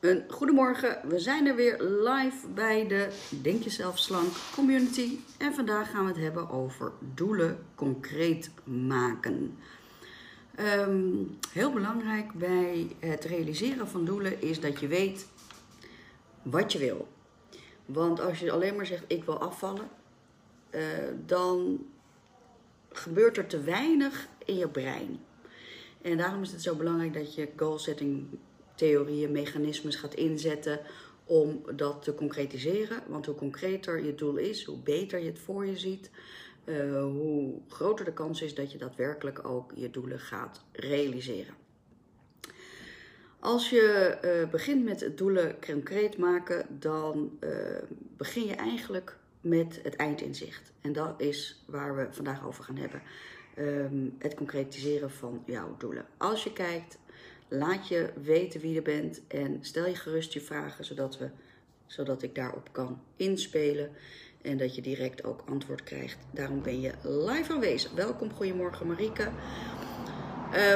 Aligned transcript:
Een 0.00 0.24
goedemorgen, 0.28 1.08
we 1.08 1.18
zijn 1.18 1.46
er 1.46 1.54
weer 1.54 1.82
live 1.82 2.48
bij 2.54 2.86
de 2.86 3.08
Denk 3.42 3.62
Jezelf 3.62 3.98
Slank 3.98 4.32
Community. 4.54 5.18
En 5.38 5.54
vandaag 5.54 5.90
gaan 5.90 6.04
we 6.04 6.10
het 6.10 6.20
hebben 6.20 6.50
over 6.50 6.92
doelen 7.14 7.58
concreet 7.74 8.50
maken. 8.64 9.58
Ehm, 10.54 11.14
heel 11.52 11.72
belangrijk 11.72 12.32
bij 12.32 12.96
het 12.98 13.24
realiseren 13.24 13.88
van 13.88 14.04
doelen 14.04 14.42
is 14.42 14.60
dat 14.60 14.80
je 14.80 14.86
weet 14.86 15.26
wat 16.42 16.72
je 16.72 16.78
wil. 16.78 17.08
Want 17.86 18.20
als 18.20 18.38
je 18.38 18.50
alleen 18.50 18.76
maar 18.76 18.86
zegt 18.86 19.04
ik 19.06 19.24
wil 19.24 19.38
afvallen, 19.38 19.88
uh, 20.70 20.82
dan 21.26 21.86
gebeurt 22.92 23.36
er 23.36 23.46
te 23.46 23.60
weinig 23.60 24.28
in 24.44 24.56
je 24.56 24.68
brein. 24.68 25.20
En 26.02 26.16
daarom 26.16 26.42
is 26.42 26.52
het 26.52 26.62
zo 26.62 26.74
belangrijk 26.74 27.14
dat 27.14 27.34
je 27.34 27.48
goal 27.56 27.78
setting 27.78 28.38
theorieën, 28.78 29.32
mechanismes 29.32 29.96
gaat 29.96 30.14
inzetten 30.14 30.80
om 31.24 31.62
dat 31.76 32.02
te 32.02 32.14
concretiseren. 32.14 33.02
Want 33.06 33.26
hoe 33.26 33.34
concreter 33.34 34.04
je 34.04 34.14
doel 34.14 34.36
is, 34.36 34.64
hoe 34.64 34.78
beter 34.78 35.18
je 35.18 35.26
het 35.26 35.38
voor 35.38 35.66
je 35.66 35.78
ziet, 35.78 36.10
uh, 36.64 37.02
hoe 37.02 37.60
groter 37.68 38.04
de 38.04 38.12
kans 38.12 38.42
is 38.42 38.54
dat 38.54 38.72
je 38.72 38.78
daadwerkelijk 38.78 39.48
ook 39.48 39.72
je 39.74 39.90
doelen 39.90 40.20
gaat 40.20 40.64
realiseren. 40.72 41.54
Als 43.40 43.70
je 43.70 44.18
uh, 44.24 44.50
begint 44.50 44.84
met 44.84 45.10
doelen 45.14 45.56
concreet 45.66 46.16
maken, 46.16 46.66
dan 46.80 47.38
uh, 47.40 47.50
begin 48.16 48.46
je 48.46 48.54
eigenlijk 48.54 49.16
met 49.40 49.80
het 49.82 49.96
eindinzicht. 49.96 50.72
En 50.80 50.92
dat 50.92 51.20
is 51.20 51.64
waar 51.66 51.96
we 51.96 52.06
vandaag 52.10 52.46
over 52.46 52.64
gaan 52.64 52.76
hebben. 52.76 53.02
Um, 53.58 54.14
het 54.18 54.34
concretiseren 54.34 55.10
van 55.10 55.42
jouw 55.46 55.76
doelen. 55.78 56.06
Als 56.16 56.44
je 56.44 56.52
kijkt 56.52 56.98
Laat 57.48 57.88
je 57.88 58.10
weten 58.22 58.60
wie 58.60 58.72
je 58.72 58.82
bent 58.82 59.20
en 59.28 59.58
stel 59.60 59.86
je 59.86 59.94
gerust 59.94 60.32
je 60.32 60.40
vragen 60.40 60.84
zodat, 60.84 61.18
we, 61.18 61.30
zodat 61.86 62.22
ik 62.22 62.34
daarop 62.34 62.68
kan 62.72 63.00
inspelen 63.16 63.90
en 64.42 64.56
dat 64.56 64.74
je 64.74 64.82
direct 64.82 65.24
ook 65.24 65.42
antwoord 65.46 65.82
krijgt. 65.82 66.18
Daarom 66.30 66.62
ben 66.62 66.80
je 66.80 66.92
live 67.02 67.52
aanwezig. 67.52 67.92
Welkom, 67.92 68.32
goedemorgen 68.32 68.86
Marike. 68.86 69.30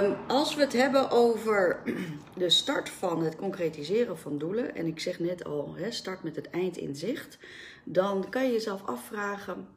Um, 0.03 0.17
als 0.29 0.55
we 0.55 0.61
het 0.61 0.73
hebben 0.73 1.11
over 1.11 1.81
de 2.37 2.51
start 2.51 2.89
van 2.89 3.25
het 3.25 3.37
concretiseren 3.37 4.19
van 4.19 4.39
doelen, 4.39 4.75
en 4.75 4.87
ik 4.87 5.01
zeg 5.01 5.19
net 5.19 5.45
al, 5.45 5.75
start 5.89 6.23
met 6.23 6.37
het 6.37 6.51
eind 6.51 6.77
in 6.77 6.97
zicht, 6.97 7.39
dan 7.85 8.31
kan 8.31 8.47
je 8.47 8.53
jezelf 8.53 8.87
afvragen 8.87 9.69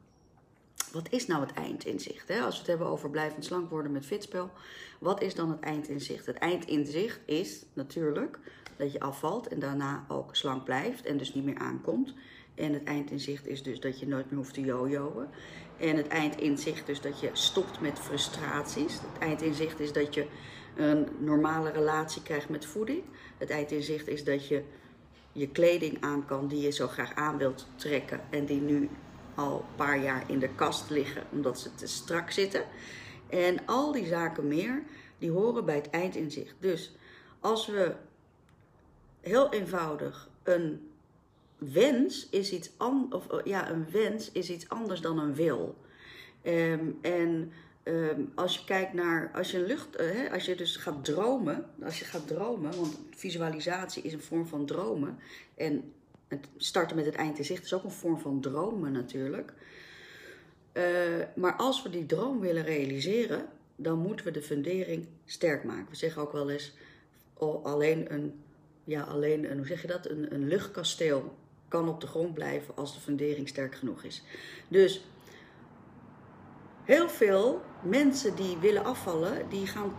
wat 0.96 1.12
is 1.12 1.26
nou 1.26 1.40
het 1.40 1.52
eindinzicht? 1.52 2.28
Hè? 2.28 2.40
Als 2.40 2.54
we 2.54 2.58
het 2.58 2.66
hebben 2.66 2.86
over 2.86 3.10
blijvend 3.10 3.44
slank 3.44 3.70
worden 3.70 3.92
met 3.92 4.06
fitspel, 4.06 4.50
wat 4.98 5.22
is 5.22 5.34
dan 5.34 5.50
het 5.50 5.60
eindinzicht? 5.60 6.26
Het 6.26 6.36
eindinzicht 6.36 7.20
is 7.24 7.64
natuurlijk 7.72 8.38
dat 8.76 8.92
je 8.92 9.00
afvalt 9.00 9.48
en 9.48 9.58
daarna 9.58 10.04
ook 10.08 10.36
slank 10.36 10.64
blijft 10.64 11.04
en 11.04 11.16
dus 11.16 11.34
niet 11.34 11.44
meer 11.44 11.58
aankomt. 11.58 12.14
En 12.54 12.72
het 12.72 12.84
eindinzicht 12.84 13.46
is 13.46 13.62
dus 13.62 13.80
dat 13.80 14.00
je 14.00 14.08
nooit 14.08 14.30
meer 14.30 14.38
hoeft 14.38 14.54
te 14.54 14.60
jojoen. 14.60 15.26
En 15.78 15.96
het 15.96 16.08
eindinzicht 16.08 16.86
dus 16.86 17.00
dat 17.00 17.20
je 17.20 17.30
stopt 17.32 17.80
met 17.80 17.98
frustraties. 17.98 18.94
Het 18.94 19.18
eindinzicht 19.20 19.80
is 19.80 19.92
dat 19.92 20.14
je 20.14 20.26
een 20.76 21.08
normale 21.18 21.70
relatie 21.70 22.22
krijgt 22.22 22.48
met 22.48 22.66
voeding. 22.66 23.02
Het 23.38 23.50
eindinzicht 23.50 24.08
is 24.08 24.24
dat 24.24 24.48
je 24.48 24.62
je 25.32 25.48
kleding 25.48 26.00
aan 26.00 26.26
kan 26.26 26.48
die 26.48 26.60
je 26.60 26.70
zo 26.70 26.88
graag 26.88 27.14
aan 27.14 27.38
wilt 27.38 27.66
trekken 27.76 28.20
en 28.30 28.44
die 28.44 28.60
nu 28.60 28.88
al 29.36 29.58
een 29.58 29.74
paar 29.76 30.02
jaar 30.02 30.30
in 30.30 30.38
de 30.38 30.48
kast 30.54 30.90
liggen 30.90 31.22
omdat 31.30 31.60
ze 31.60 31.74
te 31.74 31.86
strak 31.86 32.30
zitten. 32.30 32.64
En 33.28 33.66
al 33.66 33.92
die 33.92 34.06
zaken 34.06 34.48
meer, 34.48 34.82
die 35.18 35.30
horen 35.30 35.64
bij 35.64 35.74
het 35.74 35.90
eindinzicht. 35.90 36.54
Dus 36.60 36.96
als 37.40 37.66
we 37.66 37.94
heel 39.20 39.52
eenvoudig 39.52 40.28
een 40.42 40.90
wens 41.58 42.28
is 42.28 42.52
iets, 42.52 42.70
an, 42.76 43.06
of, 43.10 43.28
eh, 43.28 43.38
ja, 43.44 43.70
een 43.70 43.90
wens 43.90 44.32
is 44.32 44.50
iets 44.50 44.68
anders 44.68 45.00
dan 45.00 45.18
een 45.18 45.34
wil. 45.34 45.76
Um, 46.42 46.98
en 47.02 47.52
um, 47.84 48.32
als 48.34 48.58
je 48.58 48.64
kijkt 48.64 48.92
naar, 48.92 49.30
als 49.34 49.50
je 49.50 49.60
lucht, 49.60 50.00
uh, 50.00 50.10
hè, 50.10 50.32
als 50.32 50.44
je 50.44 50.54
dus 50.54 50.76
gaat 50.76 51.04
dromen, 51.04 51.70
als 51.82 51.98
je 51.98 52.04
gaat 52.04 52.26
dromen, 52.26 52.76
want 52.76 53.00
visualisatie 53.10 54.02
is 54.02 54.12
een 54.12 54.20
vorm 54.20 54.46
van 54.46 54.66
dromen. 54.66 55.18
En 55.54 55.92
het 56.28 56.48
starten 56.56 56.96
met 56.96 57.06
het 57.06 57.14
eind 57.14 57.38
in 57.38 57.44
zicht 57.44 57.64
is 57.64 57.74
ook 57.74 57.84
een 57.84 57.90
vorm 57.90 58.18
van 58.18 58.40
dromen 58.40 58.92
natuurlijk. 58.92 59.52
Uh, 60.72 60.82
maar 61.34 61.56
als 61.56 61.82
we 61.82 61.90
die 61.90 62.06
droom 62.06 62.40
willen 62.40 62.64
realiseren, 62.64 63.46
dan 63.76 63.98
moeten 63.98 64.26
we 64.26 64.32
de 64.32 64.42
fundering 64.42 65.06
sterk 65.24 65.64
maken. 65.64 65.90
We 65.90 65.96
zeggen 65.96 66.22
ook 66.22 66.32
wel 66.32 66.50
eens, 66.50 66.72
oh, 67.34 67.64
alleen 67.64 68.12
een, 68.12 68.40
ja, 68.84 69.02
alleen 69.02 69.50
een, 69.50 69.56
hoe 69.56 69.66
zeg 69.66 69.82
je 69.82 69.88
dat, 69.88 70.08
een, 70.08 70.34
een 70.34 70.48
luchtkasteel 70.48 71.34
kan 71.68 71.88
op 71.88 72.00
de 72.00 72.06
grond 72.06 72.34
blijven 72.34 72.76
als 72.76 72.94
de 72.94 73.00
fundering 73.00 73.48
sterk 73.48 73.74
genoeg 73.74 74.02
is. 74.02 74.22
Dus 74.68 75.04
heel 76.82 77.08
veel 77.08 77.62
mensen 77.82 78.36
die 78.36 78.56
willen 78.56 78.84
afvallen, 78.84 79.48
die 79.48 79.66
gaan 79.66 79.92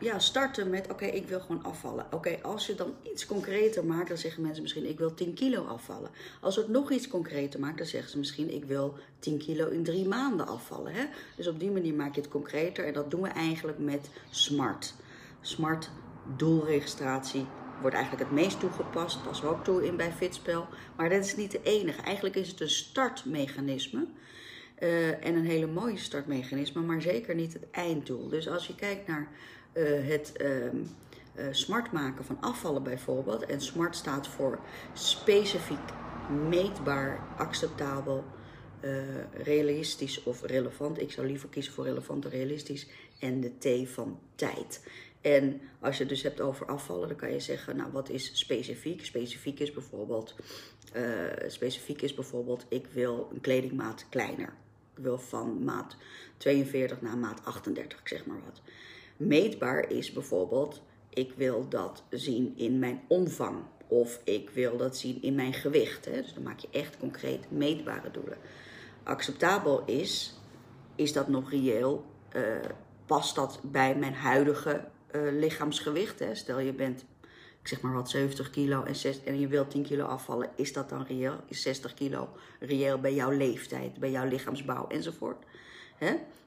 ja, 0.00 0.18
starten 0.18 0.70
met: 0.70 0.90
oké, 0.90 1.04
ik 1.04 1.28
wil 1.28 1.40
gewoon 1.40 1.62
afvallen. 1.62 2.06
Oké, 2.10 2.38
als 2.42 2.66
je 2.66 2.74
dan 2.74 2.94
iets 3.02 3.26
concreter 3.26 3.84
maakt, 3.84 4.08
dan 4.08 4.18
zeggen 4.18 4.42
mensen 4.42 4.62
misschien: 4.62 4.88
ik 4.88 4.98
wil 4.98 5.14
10 5.14 5.34
kilo 5.34 5.64
afvallen. 5.64 6.10
Als 6.40 6.54
we 6.54 6.60
het 6.60 6.70
nog 6.70 6.90
iets 6.90 7.08
concreter 7.08 7.60
maken, 7.60 7.76
dan 7.76 7.86
zeggen 7.86 8.10
ze 8.10 8.18
misschien: 8.18 8.54
ik 8.54 8.64
wil 8.64 8.94
10 9.18 9.38
kilo 9.38 9.68
in 9.68 9.84
drie 9.84 10.08
maanden 10.08 10.46
afvallen. 10.46 10.92
Hè? 10.92 11.04
Dus 11.36 11.46
op 11.46 11.60
die 11.60 11.70
manier 11.70 11.94
maak 11.94 12.14
je 12.14 12.20
het 12.20 12.30
concreter 12.30 12.86
en 12.86 12.92
dat 12.92 13.10
doen 13.10 13.22
we 13.22 13.28
eigenlijk 13.28 13.78
met 13.78 14.10
SMART. 14.30 14.94
SMART 15.40 15.90
doelregistratie 16.36 17.46
wordt 17.80 17.96
eigenlijk 17.96 18.28
het 18.28 18.38
meest 18.38 18.60
toegepast. 18.60 19.22
Passen 19.22 19.46
we 19.46 19.52
ook 19.52 19.64
toe 19.64 19.86
in 19.86 19.96
bij 19.96 20.12
Fitspel. 20.12 20.66
Maar 20.96 21.08
dat 21.08 21.24
is 21.24 21.36
niet 21.36 21.50
de 21.50 21.60
enige. 21.62 22.02
Eigenlijk 22.02 22.36
is 22.36 22.48
het 22.48 22.60
een 22.60 22.70
startmechanisme. 22.70 24.06
Uh, 24.82 25.26
en 25.26 25.34
een 25.34 25.46
hele 25.46 25.66
mooie 25.66 25.96
startmechanisme, 25.96 26.82
maar 26.82 27.02
zeker 27.02 27.34
niet 27.34 27.52
het 27.52 27.70
einddoel. 27.70 28.28
Dus 28.28 28.48
als 28.48 28.66
je 28.66 28.74
kijkt 28.74 29.06
naar 29.06 29.28
uh, 29.72 30.08
het 30.08 30.32
uh, 30.40 31.46
smart 31.50 31.92
maken 31.92 32.24
van 32.24 32.36
afvallen 32.40 32.82
bijvoorbeeld. 32.82 33.46
En 33.46 33.60
smart 33.60 33.96
staat 33.96 34.28
voor 34.28 34.58
specifiek, 34.92 35.92
meetbaar, 36.48 37.20
acceptabel, 37.36 38.24
realistisch 39.32 40.22
of 40.22 40.42
relevant. 40.42 41.00
Ik 41.00 41.12
zou 41.12 41.26
liever 41.26 41.48
kiezen 41.48 41.72
voor 41.72 41.84
relevant 41.84 42.24
en 42.24 42.30
realistisch. 42.30 42.86
En 43.18 43.40
de 43.40 43.58
T 43.58 43.88
van 43.88 44.18
tijd. 44.34 44.82
En 45.20 45.60
als 45.80 45.96
je 45.96 46.00
het 46.00 46.12
dus 46.12 46.22
hebt 46.22 46.40
over 46.40 46.66
afvallen, 46.66 47.08
dan 47.08 47.16
kan 47.16 47.32
je 47.32 47.40
zeggen, 47.40 47.76
nou 47.76 47.92
wat 47.92 48.08
is 48.08 48.38
specifiek? 48.38 49.04
Specifiek 49.04 49.60
is 49.60 49.72
bijvoorbeeld, 49.72 50.34
specifiek 51.46 52.02
is 52.02 52.14
bijvoorbeeld, 52.14 52.66
ik 52.68 52.86
wil 52.92 53.28
een 53.32 53.40
kledingmaat 53.40 54.06
kleiner. 54.08 54.52
Ik 54.96 55.02
wil 55.02 55.18
van 55.18 55.64
maat 55.64 55.96
42 56.36 57.00
naar 57.00 57.16
maat 57.16 57.44
38, 57.44 58.00
ik 58.00 58.08
zeg 58.08 58.26
maar 58.26 58.40
wat. 58.44 58.60
Meetbaar 59.20 59.90
is 59.90 60.12
bijvoorbeeld, 60.12 60.82
ik 61.08 61.32
wil 61.36 61.68
dat 61.68 62.02
zien 62.10 62.52
in 62.56 62.78
mijn 62.78 63.00
omvang. 63.08 63.56
Of 63.88 64.20
ik 64.24 64.50
wil 64.50 64.76
dat 64.76 64.96
zien 64.96 65.22
in 65.22 65.34
mijn 65.34 65.52
gewicht. 65.52 66.04
Hè? 66.04 66.22
Dus 66.22 66.34
dan 66.34 66.42
maak 66.42 66.58
je 66.58 66.68
echt 66.70 66.96
concreet 66.96 67.50
meetbare 67.50 68.10
doelen. 68.10 68.38
Acceptabel 69.02 69.82
is, 69.84 70.38
is 70.94 71.12
dat 71.12 71.28
nog 71.28 71.50
reëel? 71.50 72.04
Uh, 72.36 72.42
past 73.06 73.34
dat 73.34 73.60
bij 73.62 73.96
mijn 73.96 74.14
huidige 74.14 74.84
uh, 75.12 75.32
lichaamsgewicht? 75.32 76.18
Hè? 76.18 76.34
Stel 76.34 76.58
je 76.58 76.72
bent, 76.72 77.04
ik 77.60 77.68
zeg 77.68 77.80
maar 77.80 77.92
wat, 77.92 78.10
70 78.10 78.50
kilo 78.50 78.82
en, 78.82 78.96
6, 78.96 79.24
en 79.24 79.40
je 79.40 79.48
wilt 79.48 79.70
10 79.70 79.82
kilo 79.82 80.04
afvallen. 80.04 80.50
Is 80.56 80.72
dat 80.72 80.88
dan 80.88 81.04
reëel? 81.04 81.40
Is 81.46 81.62
60 81.62 81.94
kilo 81.94 82.28
reëel 82.60 83.00
bij 83.00 83.14
jouw 83.14 83.30
leeftijd, 83.30 83.98
bij 83.98 84.10
jouw 84.10 84.28
lichaamsbouw 84.28 84.88
enzovoort? 84.88 85.44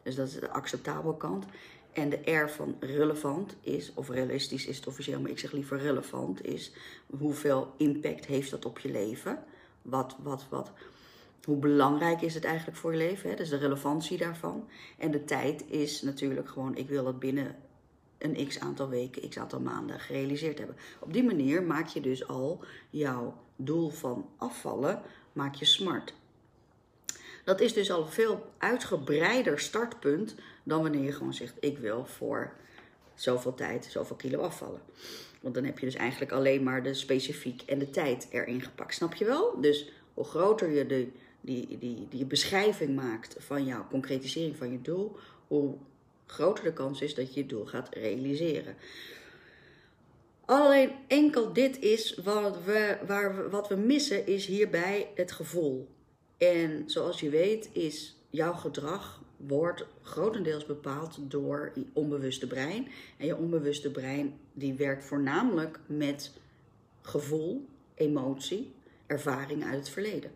Dus 0.03 0.16
dat 0.16 0.28
is 0.28 0.33
de 0.33 0.50
acceptabele 0.50 1.17
kant. 1.17 1.45
En 1.94 2.09
de 2.09 2.31
R 2.31 2.50
van 2.50 2.76
relevant 2.80 3.56
is, 3.62 3.92
of 3.94 4.09
realistisch 4.09 4.66
is 4.66 4.76
het 4.76 4.88
officieel, 4.88 5.20
maar 5.20 5.31
ik 5.31 5.40
zeg 5.40 5.52
liever 5.52 5.78
relevant, 5.78 6.45
is 6.45 6.72
hoeveel 7.18 7.74
impact 7.78 8.25
heeft 8.25 8.51
dat 8.51 8.66
op 8.66 8.80
je 8.80 8.92
leven? 8.92 9.44
Wat, 9.81 10.16
wat, 10.24 10.45
wat, 10.50 10.72
hoe 11.44 11.57
belangrijk 11.57 12.22
is 12.22 12.34
het 12.34 12.44
eigenlijk 12.44 12.78
voor 12.78 12.92
je 12.92 12.98
leven? 12.98 13.30
Hè? 13.30 13.36
Dus 13.36 13.50
de 13.50 13.57
relevantie 13.57 14.18
daarvan. 14.18 14.68
En 14.98 15.12
de 15.12 15.24
tijd 15.24 15.63
is 15.68 16.01
natuurlijk 16.01 16.50
gewoon, 16.50 16.78
ik 16.78 16.90
wil 16.90 17.04
dat 17.04 17.19
binnen 17.19 17.56
een 18.18 18.48
x 18.48 18.60
aantal 18.60 18.89
weken, 18.89 19.30
x 19.30 19.38
aantal 19.38 19.60
maanden 19.60 20.00
gerealiseerd 20.00 20.57
hebben. 20.57 20.78
Op 21.00 21.13
die 21.13 21.24
manier 21.24 21.63
maak 21.63 21.88
je 21.88 22.01
dus 22.01 22.28
al 22.28 22.63
jouw 22.89 23.38
doel 23.56 23.89
van 23.89 24.30
afvallen, 24.38 25.01
maak 25.34 25.56
je 25.56 25.66
smart. 25.66 26.13
Dat 27.44 27.62
is 27.62 27.74
dus 27.74 27.92
al 27.92 28.01
een 28.01 28.12
veel 28.12 28.45
uitgebreider 28.57 29.60
startpunt 29.60 30.36
dan 30.63 30.81
wanneer 30.81 31.04
je 31.04 31.12
gewoon 31.12 31.34
zegt: 31.34 31.54
Ik 31.60 31.78
wil 31.78 32.06
voor 32.06 32.54
zoveel 33.16 33.54
tijd 33.54 33.88
zoveel 33.90 34.16
kilo 34.16 34.42
afvallen. 34.42 34.81
Want 35.42 35.56
dan 35.56 35.63
heb 35.63 35.80
je 35.80 35.86
dus 35.86 35.95
eigenlijk 35.95 36.31
alleen 36.31 36.63
maar 36.63 36.84
de 36.84 36.94
specifiek 36.94 37.62
en 37.62 37.80
de 37.80 37.90
tijd 37.90 38.28
erin 38.30 38.62
gepakt. 38.62 38.94
Snap 38.94 39.13
je 39.13 39.25
wel? 39.25 39.62
Dus 39.62 39.92
hoe 40.13 40.24
groter 40.24 40.69
je 40.69 40.86
de, 40.86 41.07
die, 41.42 41.78
die, 41.78 42.07
die 42.10 42.25
beschrijving 42.25 42.95
maakt 42.95 43.36
van 43.40 43.66
jouw 43.66 43.88
concretisering 43.89 44.57
van 44.57 44.72
je 44.72 44.81
doel, 44.81 45.16
hoe 45.48 45.75
groter 46.25 46.63
de 46.63 46.74
kans 46.74 47.01
is 47.01 47.16
dat 47.16 47.34
je 47.34 47.39
je 47.39 47.46
doel 47.46 47.66
gaat 47.66 47.96
realiseren. 47.96 48.75
Alleen 50.46 50.92
enkel 51.07 51.54
dit 51.54 51.80
is 51.80 52.16
wat 52.24 52.63
we, 52.63 52.98
waar 53.07 53.36
we, 53.36 53.50
wat 53.50 53.68
we 53.68 53.75
missen, 53.75 54.28
is 54.28 54.46
hierbij 54.46 55.12
het 55.16 55.31
gevoel. 55.31 55.88
En 56.38 56.83
zoals 56.85 57.19
je 57.19 57.30
weet, 57.30 57.69
is 57.71 58.15
jouw 58.30 58.53
gedrag 58.53 59.21
wordt 59.38 59.85
grotendeels 60.01 60.65
bepaald 60.65 61.18
door 61.21 61.71
je 61.75 61.85
onbewuste 61.94 62.47
brein. 62.47 62.88
En 63.18 63.25
je 63.25 63.38
onbewuste 63.38 63.91
brein 63.91 64.39
die 64.53 64.74
werkt 64.74 65.06
voornamelijk 65.06 65.80
met 65.85 66.31
gevoel, 67.01 67.65
emotie, 67.95 68.74
ervaring 69.06 69.63
uit 69.63 69.75
het 69.75 69.89
verleden. 69.89 70.31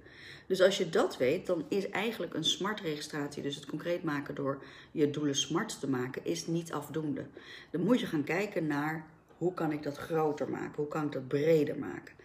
Dus 0.47 0.61
als 0.61 0.77
je 0.77 0.89
dat 0.89 1.17
weet, 1.17 1.45
dan 1.45 1.65
is 1.67 1.89
eigenlijk 1.89 2.33
een 2.33 2.43
smart 2.43 2.79
registratie, 2.79 3.43
dus 3.43 3.55
het 3.55 3.65
concreet 3.65 4.03
maken 4.03 4.35
door 4.35 4.63
je 4.91 5.09
doelen 5.09 5.35
smart 5.35 5.79
te 5.79 5.89
maken, 5.89 6.25
is 6.25 6.47
niet 6.47 6.71
afdoende. 6.71 7.25
Dan 7.71 7.81
moet 7.81 8.00
je 8.00 8.05
gaan 8.05 8.23
kijken 8.23 8.67
naar 8.67 9.05
hoe 9.38 9.53
kan 9.53 9.71
ik 9.71 9.83
dat 9.83 9.97
groter 9.97 10.50
maken, 10.50 10.75
hoe 10.75 10.88
kan 10.88 11.05
ik 11.05 11.11
dat 11.11 11.27
breder 11.27 11.77
maken. 11.77 12.15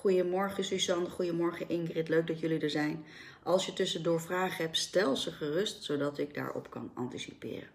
Goedemorgen 0.00 0.64
Suzanne, 0.64 1.10
goedemorgen 1.10 1.68
Ingrid, 1.68 2.08
leuk 2.08 2.26
dat 2.26 2.40
jullie 2.40 2.60
er 2.60 2.70
zijn. 2.70 3.04
Als 3.42 3.66
je 3.66 3.72
tussendoor 3.72 4.20
vragen 4.20 4.64
hebt, 4.64 4.76
stel 4.76 5.16
ze 5.16 5.32
gerust, 5.32 5.84
zodat 5.84 6.18
ik 6.18 6.34
daarop 6.34 6.70
kan 6.70 6.90
anticiperen. 6.94 7.68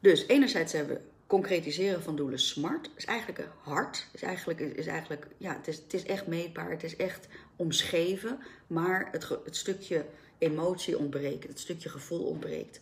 Dus 0.00 0.26
enerzijds 0.26 0.72
hebben 0.72 0.96
we 0.96 1.02
concretiseren 1.26 2.02
van 2.02 2.16
doelen 2.16 2.38
smart. 2.38 2.90
Is 2.96 3.04
eigenlijk 3.04 3.48
hard. 3.62 4.06
Is 4.12 4.22
eigenlijk, 4.22 4.60
is 4.60 4.86
eigenlijk, 4.86 5.26
ja, 5.36 5.52
het, 5.56 5.68
is, 5.68 5.76
het 5.76 5.94
is 5.94 6.04
echt 6.04 6.26
meetbaar. 6.26 6.70
Het 6.70 6.82
is 6.82 6.96
echt 6.96 7.28
omschreven. 7.56 8.38
Maar 8.66 9.08
het, 9.12 9.28
het 9.44 9.56
stukje 9.56 10.04
emotie 10.38 10.98
ontbreekt. 10.98 11.48
Het 11.48 11.60
stukje 11.60 11.88
gevoel 11.88 12.24
ontbreekt. 12.24 12.80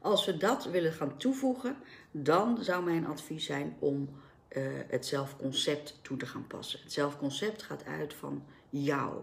Als 0.00 0.24
we 0.24 0.36
dat 0.36 0.64
willen 0.64 0.92
gaan 0.92 1.16
toevoegen, 1.16 1.76
dan 2.10 2.64
zou 2.64 2.84
mijn 2.84 3.06
advies 3.06 3.44
zijn 3.44 3.76
om 3.78 4.08
uh, 4.56 4.62
het 4.88 5.06
zelfconcept 5.06 5.98
toe 6.02 6.16
te 6.16 6.26
gaan 6.26 6.46
passen. 6.46 6.80
Het 6.82 6.92
zelfconcept 6.92 7.62
gaat 7.62 7.84
uit 7.84 8.14
van 8.14 8.44
jou. 8.70 9.22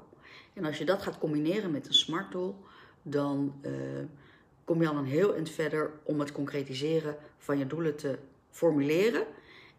En 0.53 0.65
als 0.65 0.77
je 0.77 0.85
dat 0.85 1.01
gaat 1.01 1.17
combineren 1.17 1.71
met 1.71 1.87
een 1.87 1.93
smart 1.93 2.31
doel, 2.31 2.55
dan 3.01 3.59
uh, 3.61 3.71
kom 4.63 4.81
je 4.81 4.87
al 4.87 4.95
een 4.95 5.05
heel 5.05 5.35
eind 5.35 5.49
verder 5.49 5.91
om 6.03 6.19
het 6.19 6.31
concretiseren 6.31 7.17
van 7.37 7.57
je 7.57 7.67
doelen 7.67 7.95
te 7.95 8.17
formuleren 8.49 9.25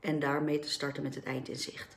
en 0.01 0.19
daarmee 0.19 0.59
te 0.59 0.71
starten 0.71 1.03
met 1.03 1.15
het 1.15 1.25
eindinzicht. 1.25 1.97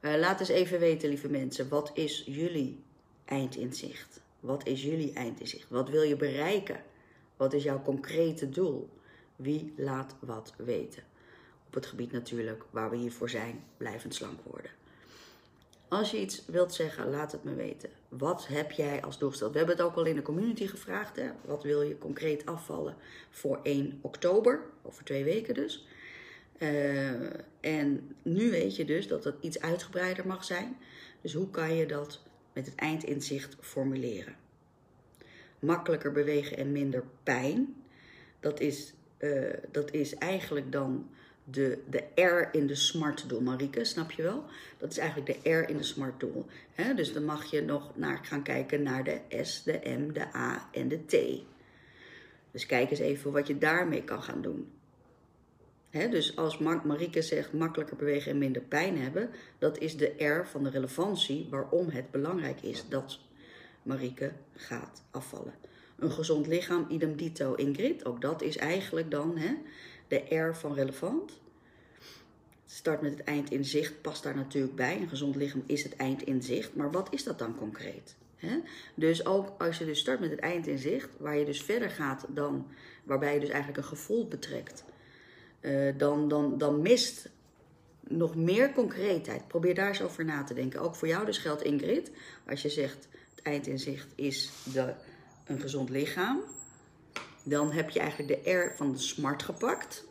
Uh, 0.00 0.16
laat 0.16 0.40
eens 0.40 0.48
even 0.48 0.78
weten, 0.78 1.08
lieve 1.08 1.28
mensen, 1.28 1.68
wat 1.68 1.90
is 1.94 2.22
jullie 2.26 2.82
eindinzicht? 3.24 4.20
Wat 4.40 4.66
is 4.66 4.82
jullie 4.82 5.12
eindinzicht? 5.12 5.70
Wat 5.70 5.88
wil 5.88 6.02
je 6.02 6.16
bereiken? 6.16 6.82
Wat 7.36 7.52
is 7.52 7.62
jouw 7.62 7.82
concrete 7.82 8.48
doel? 8.48 8.88
Wie 9.36 9.72
laat 9.76 10.16
wat 10.20 10.54
weten? 10.56 11.02
Op 11.70 11.76
het 11.76 11.86
gebied 11.86 12.12
natuurlijk 12.12 12.64
waar 12.70 12.90
we 12.90 12.96
hiervoor 12.96 13.30
zijn, 13.30 13.64
blijvend 13.76 14.14
slank 14.14 14.38
worden. 14.44 14.70
Als 15.88 16.10
je 16.10 16.20
iets 16.20 16.42
wilt 16.46 16.74
zeggen, 16.74 17.10
laat 17.10 17.32
het 17.32 17.44
me 17.44 17.54
weten. 17.54 17.90
Wat 18.08 18.46
heb 18.46 18.70
jij 18.70 19.02
als 19.02 19.18
doelstel? 19.18 19.50
We 19.50 19.58
hebben 19.58 19.76
het 19.76 19.84
ook 19.84 19.96
al 19.96 20.04
in 20.04 20.14
de 20.14 20.22
community 20.22 20.66
gevraagd. 20.66 21.16
Hè? 21.16 21.30
Wat 21.44 21.62
wil 21.62 21.82
je 21.82 21.98
concreet 21.98 22.46
afvallen 22.46 22.96
voor 23.30 23.60
1 23.62 23.98
oktober? 24.00 24.60
Over 24.82 25.04
twee 25.04 25.24
weken 25.24 25.54
dus. 25.54 25.86
Uh, 26.58 27.10
en 27.60 28.16
nu 28.22 28.50
weet 28.50 28.76
je 28.76 28.84
dus 28.84 29.08
dat 29.08 29.24
het 29.24 29.34
iets 29.40 29.60
uitgebreider 29.60 30.26
mag 30.26 30.44
zijn. 30.44 30.76
Dus 31.20 31.34
hoe 31.34 31.50
kan 31.50 31.74
je 31.74 31.86
dat 31.86 32.22
met 32.52 32.66
het 32.66 32.74
eindinzicht 32.74 33.56
formuleren? 33.60 34.36
Makkelijker 35.58 36.12
bewegen 36.12 36.56
en 36.56 36.72
minder 36.72 37.04
pijn. 37.22 37.82
Dat 38.40 38.60
is, 38.60 38.94
uh, 39.18 39.54
dat 39.70 39.90
is 39.90 40.14
eigenlijk 40.14 40.72
dan 40.72 41.08
de, 41.50 41.82
de 41.90 42.22
R 42.22 42.48
in 42.56 42.66
de 42.66 42.74
smart 42.74 43.28
doel, 43.28 43.40
Marieke, 43.40 43.84
snap 43.84 44.10
je 44.10 44.22
wel? 44.22 44.44
Dat 44.78 44.90
is 44.90 44.98
eigenlijk 44.98 45.42
de 45.42 45.50
R 45.50 45.68
in 45.68 45.76
de 45.76 45.82
smart 45.82 46.20
doel. 46.20 46.46
He, 46.72 46.94
dus 46.94 47.12
dan 47.12 47.24
mag 47.24 47.44
je 47.44 47.62
nog 47.62 47.96
naar 47.96 48.20
gaan 48.22 48.42
kijken 48.42 48.82
naar 48.82 49.04
de 49.04 49.20
S, 49.42 49.62
de 49.62 49.80
M, 49.84 50.12
de 50.12 50.34
A 50.34 50.68
en 50.72 50.88
de 50.88 51.04
T. 51.04 51.42
Dus 52.50 52.66
kijk 52.66 52.90
eens 52.90 52.98
even 52.98 53.32
wat 53.32 53.46
je 53.46 53.58
daarmee 53.58 54.04
kan 54.04 54.22
gaan 54.22 54.42
doen. 54.42 54.72
Dus 55.90 56.36
als 56.36 56.58
Marieke 56.58 57.22
zegt 57.22 57.52
makkelijker 57.52 57.96
bewegen 57.96 58.30
en 58.32 58.38
minder 58.38 58.62
pijn 58.62 58.98
hebben, 58.98 59.30
dat 59.58 59.78
is 59.78 59.96
de 59.96 60.24
R 60.24 60.46
van 60.46 60.62
de 60.62 60.70
relevantie 60.70 61.46
waarom 61.50 61.88
het 61.88 62.10
belangrijk 62.10 62.62
is 62.62 62.88
dat 62.88 63.18
Marieke 63.82 64.32
gaat 64.54 65.02
afvallen. 65.10 65.54
Een 65.98 66.10
gezond 66.10 66.46
lichaam, 66.46 66.86
idem 66.88 67.16
dito 67.16 67.54
Ingrid, 67.54 68.04
ook 68.04 68.20
dat 68.20 68.42
is 68.42 68.56
eigenlijk 68.56 69.10
dan 69.10 69.36
hè, 69.36 69.54
de 70.10 70.36
R 70.36 70.54
van 70.54 70.74
relevant. 70.74 71.40
Start 72.66 73.00
met 73.00 73.10
het 73.10 73.24
eind 73.24 73.50
in 73.50 73.64
zicht, 73.64 74.00
past 74.00 74.22
daar 74.22 74.36
natuurlijk 74.36 74.74
bij. 74.74 75.00
Een 75.00 75.08
gezond 75.08 75.36
lichaam 75.36 75.62
is 75.66 75.82
het 75.82 75.96
eind 75.96 76.22
in 76.22 76.42
zicht. 76.42 76.74
Maar 76.74 76.90
wat 76.90 77.08
is 77.10 77.24
dat 77.24 77.38
dan 77.38 77.56
concreet? 77.56 78.16
Dus 78.94 79.26
ook 79.26 79.62
als 79.62 79.78
je 79.78 79.84
dus 79.84 79.98
start 79.98 80.20
met 80.20 80.30
het 80.30 80.38
eind 80.38 80.66
in 80.66 80.78
zicht, 80.78 81.08
waar 81.18 81.36
je 81.36 81.44
dus 81.44 81.62
verder 81.62 81.90
gaat 81.90 82.26
dan, 82.28 82.66
waarbij 83.04 83.34
je 83.34 83.40
dus 83.40 83.48
eigenlijk 83.48 83.78
een 83.78 83.96
gevoel 83.96 84.28
betrekt, 84.28 84.84
uh, 85.60 85.92
dan, 85.96 86.28
dan, 86.28 86.58
dan 86.58 86.82
mist 86.82 87.28
nog 88.00 88.36
meer 88.36 88.72
concreetheid. 88.72 89.48
Probeer 89.48 89.74
daar 89.74 89.88
eens 89.88 90.02
over 90.02 90.24
na 90.24 90.44
te 90.44 90.54
denken. 90.54 90.80
Ook 90.80 90.94
voor 90.94 91.08
jou 91.08 91.24
dus 91.24 91.38
geldt 91.38 91.62
Ingrid, 91.62 92.10
als 92.46 92.62
je 92.62 92.68
zegt 92.68 93.08
het 93.34 93.42
eind 93.42 93.66
in 93.66 93.78
zicht 93.78 94.08
is 94.14 94.50
de, 94.72 94.94
een 95.44 95.60
gezond 95.60 95.90
lichaam, 95.90 96.40
dan 97.42 97.72
heb 97.72 97.90
je 97.90 98.00
eigenlijk 98.00 98.44
de 98.44 98.50
R 98.50 98.76
van 98.76 98.92
de 98.92 98.98
smart 98.98 99.42
gepakt. 99.42 100.04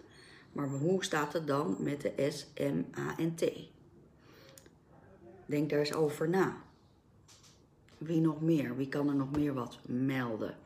Maar 0.52 0.68
hoe 0.68 1.04
staat 1.04 1.34
het 1.34 1.48
dan 1.48 1.76
met 1.80 2.02
de 2.02 2.32
S, 2.32 2.48
M, 2.56 2.84
A 2.98 3.18
en 3.18 3.36
T? 3.36 3.44
Denk 5.46 5.70
daar 5.70 5.80
eens 5.80 5.94
over 5.94 6.30
na. 6.30 6.62
Wie 7.98 8.22
nog 8.22 8.42
meer? 8.42 8.76
Wie 8.76 8.90
kan 8.90 9.08
er 9.10 9.16
nog 9.16 9.32
meer 9.32 9.54
wat 9.54 9.80
melden? 9.86 10.58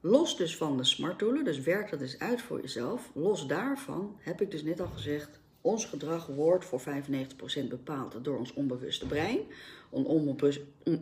Los 0.00 0.36
dus 0.36 0.56
van 0.56 0.76
de 0.76 0.84
smartdoelen, 0.84 1.44
dus 1.44 1.60
werk 1.60 1.90
dat 1.90 2.00
eens 2.00 2.18
uit 2.18 2.42
voor 2.42 2.60
jezelf. 2.60 3.10
Los 3.14 3.46
daarvan 3.46 4.16
heb 4.18 4.40
ik 4.40 4.50
dus 4.50 4.62
net 4.62 4.80
al 4.80 4.86
gezegd, 4.86 5.40
ons 5.62 5.84
gedrag 5.84 6.26
wordt 6.26 6.64
voor 6.64 6.80
95% 6.80 6.84
bepaald 7.68 8.24
door 8.24 8.38
ons 8.38 8.52
onbewuste 8.52 9.06
brein. 9.06 9.38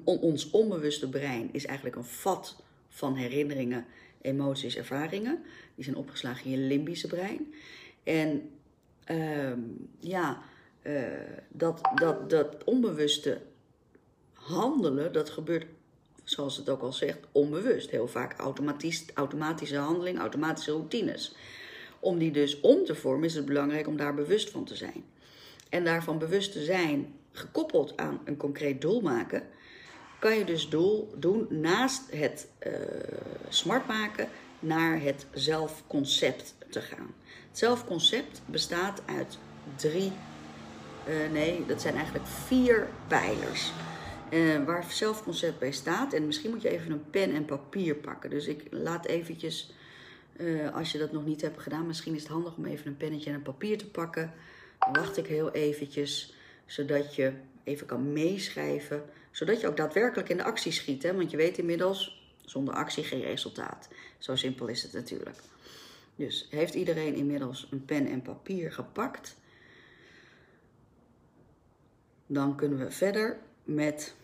ons 0.05 0.51
onbewuste 0.51 1.09
brein 1.09 1.49
is 1.53 1.67
eigenlijk 1.67 1.97
een 1.97 2.05
vat 2.05 2.57
van 2.89 3.15
herinneringen, 3.15 3.87
emoties, 4.21 4.77
ervaringen. 4.77 5.43
Die 5.75 5.85
zijn 5.85 5.97
opgeslagen 5.97 6.45
in 6.45 6.51
je 6.51 6.67
limbische 6.67 7.07
brein. 7.07 7.55
En 8.03 8.51
uh, 9.11 9.53
ja, 9.99 10.43
uh, 10.83 11.03
dat, 11.49 11.81
dat, 11.95 12.31
dat 12.31 12.65
onbewuste 12.65 13.41
handelen, 14.33 15.13
dat 15.13 15.31
gebeurt, 15.31 15.67
zoals 16.25 16.57
het 16.57 16.69
ook 16.69 16.83
al 16.83 16.93
zegt, 16.93 17.19
onbewust. 17.33 17.91
Heel 17.91 18.09
vaak 18.09 18.39
automatisch, 18.39 19.05
automatische 19.15 19.77
handeling, 19.77 20.19
automatische 20.19 20.71
routines. 20.71 21.35
Om 22.01 22.19
die 22.19 22.31
dus 22.31 22.61
om 22.61 22.85
te 22.85 22.95
vormen 22.95 23.25
is 23.25 23.35
het 23.35 23.45
belangrijk 23.45 23.87
om 23.87 23.97
daar 23.97 24.15
bewust 24.15 24.51
van 24.51 24.65
te 24.65 24.77
zijn. 24.77 25.05
En 25.69 25.85
daarvan 25.85 26.19
bewust 26.19 26.53
te 26.53 26.65
zijn, 26.65 27.15
gekoppeld 27.33 27.97
aan 27.97 28.21
een 28.25 28.37
concreet 28.37 28.81
doel 28.81 29.01
maken, 29.01 29.43
kan 30.19 30.39
je 30.39 30.45
dus 30.45 30.69
doel 30.69 31.15
doen 31.17 31.47
naast 31.49 32.03
het 32.11 32.49
uh, 32.67 32.73
smart 33.49 33.87
maken 33.87 34.29
naar 34.59 35.03
het 35.03 35.27
zelfconcept 35.33 36.55
te 36.69 36.81
gaan. 36.81 37.15
Het 37.49 37.59
zelfconcept 37.59 38.43
bestaat 38.47 39.03
uit 39.07 39.39
drie, 39.77 40.13
uh, 41.09 41.33
nee, 41.33 41.67
dat 41.67 41.81
zijn 41.81 41.95
eigenlijk 41.95 42.27
vier 42.27 42.89
pijlers. 43.09 43.73
Uh, 44.31 44.65
waar 44.65 44.85
zelfconcept 44.89 45.59
bij 45.59 45.73
staat. 45.73 46.13
En 46.13 46.27
misschien 46.27 46.51
moet 46.51 46.63
je 46.63 46.69
even 46.69 46.93
een 46.93 47.11
pen 47.11 47.35
en 47.35 47.45
papier 47.45 47.95
pakken. 47.95 48.31
Dus 48.31 48.47
ik 48.47 48.67
laat 48.71 49.07
eventjes, 49.07 49.73
als 50.73 50.93
je 50.93 50.99
dat 50.99 51.13
nog 51.13 51.25
niet 51.25 51.41
hebt 51.41 51.61
gedaan, 51.61 51.87
misschien 51.87 52.15
is 52.15 52.23
het 52.23 52.33
handig 52.33 52.57
om 52.57 52.65
even 52.65 52.87
een 52.87 52.97
pennetje 52.97 53.31
en 53.31 53.37
een 53.37 53.43
papier 53.43 53.79
te 53.79 53.91
pakken. 53.91 54.33
Dan 54.79 54.93
wacht 54.93 55.17
ik 55.17 55.27
heel 55.27 55.53
eventjes, 55.53 56.35
zodat 56.67 57.15
je 57.15 57.33
even 57.65 57.87
kan 57.87 58.13
meeschrijven 58.13 59.03
zodat 59.31 59.61
je 59.61 59.67
ook 59.67 59.77
daadwerkelijk 59.77 60.29
in 60.29 60.37
de 60.37 60.45
actie 60.45 60.73
schiet. 60.73 61.03
Hè? 61.03 61.15
Want 61.15 61.31
je 61.31 61.37
weet 61.37 61.59
inmiddels, 61.59 62.31
zonder 62.45 62.75
actie 62.75 63.05
geen 63.05 63.23
resultaat. 63.23 63.89
Zo 64.19 64.37
simpel 64.37 64.67
is 64.67 64.83
het 64.83 64.93
natuurlijk. 64.93 65.39
Dus 66.17 66.47
heeft 66.51 66.75
iedereen 66.75 67.15
inmiddels 67.15 67.69
een 67.71 67.85
pen 67.85 68.07
en 68.07 68.23
papier 68.23 68.73
gepakt? 68.73 69.37
Dan 72.27 72.57
kunnen 72.57 72.79
we 72.79 72.91
verder 72.91 73.39
met 73.65 74.15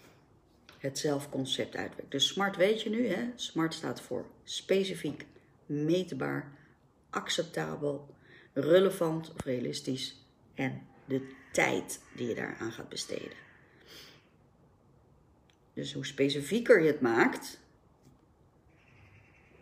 het 0.79 0.99
zelfconcept 0.99 1.77
uitwerken. 1.77 2.11
Dus 2.11 2.27
SMART 2.27 2.57
weet 2.57 2.83
je 2.83 2.91
nu, 2.91 3.07
hè? 3.07 3.31
SMART 3.35 3.75
staat 3.75 4.01
voor 4.01 4.27
specifiek, 4.45 5.27
meetbaar, 5.67 6.53
acceptabel, 7.11 8.15
relevant 8.53 9.33
of 9.35 9.45
realistisch 9.45 10.17
en 10.55 10.83
de 11.05 11.29
tijd 11.53 12.01
die 12.15 12.29
je 12.29 12.35
daaraan 12.35 12.73
gaat 12.73 12.89
besteden. 12.89 13.45
Dus 15.75 15.93
hoe 15.93 16.07
specifieker 16.07 16.81
je 16.81 16.87
het 16.87 17.01
maakt, 17.01 17.61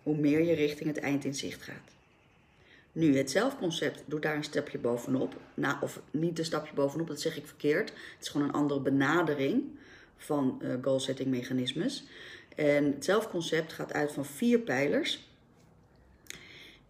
hoe 0.02 0.16
meer 0.16 0.42
je 0.42 0.54
richting 0.54 0.88
het 0.88 0.98
eind 0.98 1.24
in 1.24 1.34
zicht 1.34 1.62
gaat. 1.62 1.92
Nu, 2.92 3.16
het 3.16 3.30
zelfconcept 3.30 4.02
doet 4.06 4.22
daar 4.22 4.36
een 4.36 4.44
stapje 4.44 4.78
bovenop. 4.78 5.40
Nou, 5.54 5.76
of 5.80 6.00
niet 6.10 6.38
een 6.38 6.44
stapje 6.44 6.74
bovenop, 6.74 7.06
dat 7.06 7.20
zeg 7.20 7.36
ik 7.36 7.46
verkeerd. 7.46 7.88
Het 7.88 8.20
is 8.20 8.28
gewoon 8.28 8.46
een 8.46 8.54
andere 8.54 8.80
benadering 8.80 9.64
van 10.16 10.60
uh, 10.62 10.74
goal-setting 10.82 11.28
mechanismes. 11.28 12.04
En 12.56 12.84
het 12.84 13.04
zelfconcept 13.04 13.72
gaat 13.72 13.92
uit 13.92 14.12
van 14.12 14.24
vier 14.24 14.58
pijlers. 14.58 15.28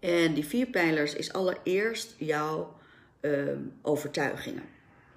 En 0.04 0.34
die 0.34 0.44
vier 0.44 0.66
pijlers 0.66 1.14
is 1.14 1.32
allereerst 1.32 2.14
jouw 2.18 2.76
uh, 3.20 3.49
overtuigingen. 3.82 4.62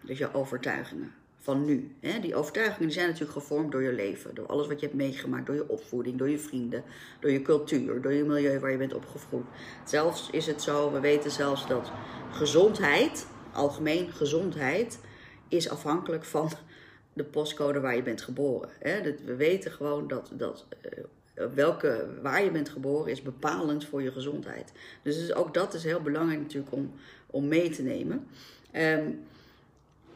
Dus 0.01 0.17
jouw 0.17 0.33
overtuigingen 0.33 1.13
van 1.37 1.65
nu. 1.65 1.95
Hè? 1.99 2.19
Die 2.19 2.35
overtuigingen 2.35 2.91
zijn 2.91 3.07
natuurlijk 3.07 3.37
gevormd 3.37 3.71
door 3.71 3.81
je 3.81 3.93
leven, 3.93 4.35
door 4.35 4.45
alles 4.45 4.67
wat 4.67 4.79
je 4.79 4.85
hebt 4.85 4.97
meegemaakt, 4.97 5.45
door 5.45 5.55
je 5.55 5.69
opvoeding, 5.69 6.17
door 6.17 6.29
je 6.29 6.39
vrienden, 6.39 6.83
door 7.19 7.31
je 7.31 7.41
cultuur, 7.41 8.01
door 8.01 8.13
je 8.13 8.23
milieu 8.23 8.59
waar 8.59 8.71
je 8.71 8.77
bent 8.77 8.93
opgevoed. 8.93 9.45
Zelfs 9.85 10.29
is 10.31 10.47
het 10.47 10.61
zo, 10.61 10.91
we 10.91 10.99
weten 10.99 11.31
zelfs 11.31 11.67
dat 11.67 11.91
gezondheid, 12.31 13.27
algemeen 13.53 14.11
gezondheid, 14.11 14.99
is 15.47 15.69
afhankelijk 15.69 16.25
van 16.25 16.51
de 17.13 17.23
postcode 17.23 17.79
waar 17.79 17.95
je 17.95 18.03
bent 18.03 18.21
geboren. 18.21 18.69
Hè? 18.79 19.01
We 19.01 19.35
weten 19.35 19.71
gewoon 19.71 20.07
dat, 20.07 20.31
dat 20.33 20.67
uh, 20.85 21.03
welke, 21.55 22.07
waar 22.21 22.43
je 22.43 22.51
bent 22.51 22.69
geboren 22.69 23.11
is 23.11 23.21
bepalend 23.21 23.85
voor 23.85 24.01
je 24.01 24.11
gezondheid. 24.11 24.71
Dus 25.01 25.33
ook 25.33 25.53
dat 25.53 25.73
is 25.73 25.83
heel 25.83 26.01
belangrijk 26.01 26.39
natuurlijk 26.39 26.73
om, 26.73 26.93
om 27.25 27.47
mee 27.47 27.69
te 27.69 27.81
nemen. 27.81 28.27
Um, 28.73 29.25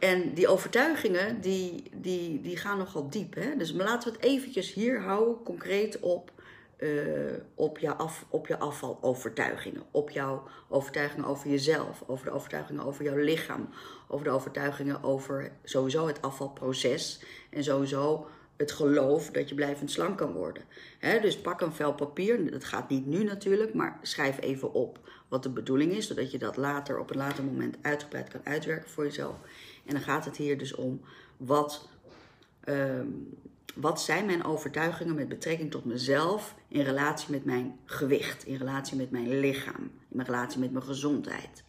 en 0.02 0.34
die 0.34 0.48
overtuigingen, 0.48 1.40
die, 1.40 1.82
die, 1.94 2.40
die 2.40 2.56
gaan 2.56 2.78
nogal 2.78 3.10
diep. 3.10 3.34
Hè? 3.34 3.56
Dus 3.56 3.72
maar 3.72 3.86
laten 3.86 4.12
we 4.12 4.16
het 4.16 4.26
eventjes 4.26 4.72
hier 4.72 5.00
houden, 5.00 5.42
concreet 5.42 6.00
op, 6.00 6.32
uh, 6.78 7.32
op, 7.54 7.78
je 7.78 7.94
af, 7.94 8.24
op 8.28 8.46
je 8.46 8.58
afvalovertuigingen. 8.58 9.82
Op 9.90 10.10
jouw 10.10 10.42
overtuigingen 10.68 11.24
over 11.24 11.50
jezelf, 11.50 12.02
over 12.06 12.24
de 12.24 12.30
overtuigingen 12.30 12.84
over 12.84 13.04
jouw 13.04 13.16
lichaam. 13.16 13.68
Over 14.08 14.24
de 14.24 14.30
overtuigingen 14.30 15.02
over 15.02 15.52
sowieso 15.64 16.06
het 16.06 16.22
afvalproces. 16.22 17.22
En 17.50 17.64
sowieso 17.64 18.26
het 18.62 18.72
geloof 18.72 19.30
dat 19.30 19.48
je 19.48 19.54
blijvend 19.54 19.90
slank 19.90 20.18
kan 20.18 20.32
worden. 20.32 20.62
Dus 21.00 21.40
pak 21.40 21.60
een 21.60 21.72
vel 21.72 21.94
papier, 21.94 22.50
dat 22.50 22.64
gaat 22.64 22.88
niet 22.88 23.06
nu 23.06 23.24
natuurlijk, 23.24 23.74
maar 23.74 23.98
schrijf 24.02 24.40
even 24.40 24.72
op 24.72 24.98
wat 25.28 25.42
de 25.42 25.50
bedoeling 25.50 25.92
is, 25.92 26.06
zodat 26.06 26.30
je 26.30 26.38
dat 26.38 26.56
later 26.56 26.98
op 26.98 27.10
een 27.10 27.16
later 27.16 27.44
moment 27.44 27.76
uitgebreid 27.82 28.28
kan 28.28 28.40
uitwerken 28.44 28.90
voor 28.90 29.04
jezelf. 29.04 29.36
En 29.86 29.94
dan 29.94 30.02
gaat 30.02 30.24
het 30.24 30.36
hier 30.36 30.58
dus 30.58 30.74
om 30.74 31.00
wat, 31.36 31.88
uh, 32.64 33.00
wat 33.74 34.02
zijn 34.02 34.26
mijn 34.26 34.44
overtuigingen 34.44 35.14
met 35.14 35.28
betrekking 35.28 35.70
tot 35.70 35.84
mezelf 35.84 36.54
in 36.68 36.82
relatie 36.82 37.30
met 37.30 37.44
mijn 37.44 37.78
gewicht, 37.84 38.46
in 38.46 38.56
relatie 38.56 38.96
met 38.96 39.10
mijn 39.10 39.38
lichaam, 39.40 39.90
in 40.08 40.20
relatie 40.20 40.60
met 40.60 40.72
mijn 40.72 40.84
gezondheid. 40.84 41.64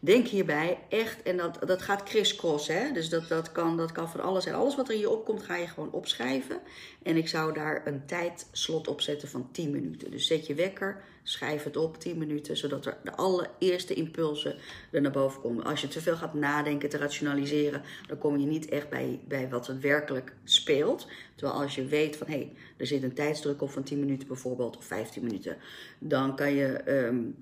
Denk 0.00 0.26
hierbij 0.26 0.78
echt, 0.88 1.22
en 1.22 1.36
dat, 1.36 1.58
dat 1.66 1.82
gaat 1.82 2.02
crisscross, 2.02 2.68
hè? 2.68 2.92
dus 2.92 3.08
dat, 3.08 3.28
dat, 3.28 3.52
kan, 3.52 3.76
dat 3.76 3.92
kan 3.92 4.08
van 4.08 4.20
alles 4.20 4.44
zijn. 4.44 4.54
Alles 4.54 4.76
wat 4.76 4.88
er 4.88 4.94
in 4.94 5.00
je 5.00 5.10
opkomt, 5.10 5.42
ga 5.42 5.56
je 5.56 5.66
gewoon 5.66 5.92
opschrijven. 5.92 6.60
En 7.02 7.16
ik 7.16 7.28
zou 7.28 7.54
daar 7.54 7.86
een 7.86 8.06
tijdslot 8.06 8.88
op 8.88 9.00
zetten 9.00 9.28
van 9.28 9.48
10 9.52 9.70
minuten. 9.70 10.10
Dus 10.10 10.26
zet 10.26 10.46
je 10.46 10.54
wekker, 10.54 11.02
schrijf 11.22 11.62
het 11.62 11.76
op 11.76 12.00
10 12.00 12.18
minuten, 12.18 12.56
zodat 12.56 12.86
er 12.86 12.96
de 13.04 13.16
allereerste 13.16 13.94
impulsen 13.94 14.56
er 14.90 15.00
naar 15.00 15.10
boven 15.10 15.40
komen. 15.40 15.64
Als 15.64 15.80
je 15.80 15.88
te 15.88 16.00
veel 16.00 16.16
gaat 16.16 16.34
nadenken, 16.34 16.88
te 16.88 16.98
rationaliseren, 16.98 17.82
dan 18.06 18.18
kom 18.18 18.38
je 18.38 18.46
niet 18.46 18.68
echt 18.68 18.88
bij, 18.88 19.20
bij 19.28 19.48
wat 19.48 19.68
er 19.68 19.80
werkelijk 19.80 20.32
speelt. 20.44 21.06
Terwijl 21.34 21.60
als 21.60 21.74
je 21.74 21.86
weet 21.86 22.16
van 22.16 22.26
hé, 22.26 22.32
hey, 22.32 22.52
er 22.76 22.86
zit 22.86 23.02
een 23.02 23.14
tijdsdruk 23.14 23.62
op 23.62 23.70
van 23.70 23.82
10 23.82 23.98
minuten 23.98 24.28
bijvoorbeeld, 24.28 24.76
of 24.76 24.84
15 24.84 25.24
minuten, 25.24 25.56
dan 25.98 26.36
kan 26.36 26.54
je. 26.54 26.90
Um, 26.90 27.36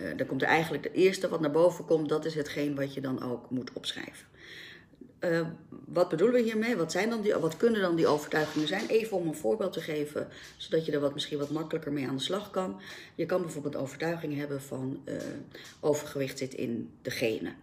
uh, 0.00 0.16
dan 0.16 0.26
komt 0.26 0.42
er 0.42 0.48
eigenlijk 0.48 0.84
het 0.84 0.92
eerste 0.92 1.28
wat 1.28 1.40
naar 1.40 1.50
boven 1.50 1.84
komt, 1.84 2.08
dat 2.08 2.24
is 2.24 2.34
hetgeen 2.34 2.74
wat 2.74 2.94
je 2.94 3.00
dan 3.00 3.22
ook 3.22 3.50
moet 3.50 3.72
opschrijven. 3.72 4.26
Uh, 5.20 5.46
wat 5.68 6.08
bedoelen 6.08 6.36
we 6.36 6.42
hiermee? 6.42 6.76
Wat, 6.76 6.92
zijn 6.92 7.10
dan 7.10 7.20
die, 7.20 7.34
wat 7.34 7.56
kunnen 7.56 7.80
dan 7.80 7.96
die 7.96 8.06
overtuigingen 8.06 8.68
zijn? 8.68 8.86
Even 8.86 9.16
om 9.16 9.26
een 9.26 9.34
voorbeeld 9.34 9.72
te 9.72 9.80
geven, 9.80 10.28
zodat 10.56 10.86
je 10.86 10.92
er 10.92 11.00
wat, 11.00 11.14
misschien 11.14 11.38
wat 11.38 11.50
makkelijker 11.50 11.92
mee 11.92 12.08
aan 12.08 12.16
de 12.16 12.22
slag 12.22 12.50
kan. 12.50 12.80
Je 13.14 13.26
kan 13.26 13.42
bijvoorbeeld 13.42 13.76
overtuiging 13.76 14.36
hebben 14.36 14.62
van 14.62 15.02
uh, 15.04 15.16
overgewicht 15.80 16.38
zit 16.38 16.54
in 16.54 16.90
de 17.02 17.10
genen. 17.10 17.54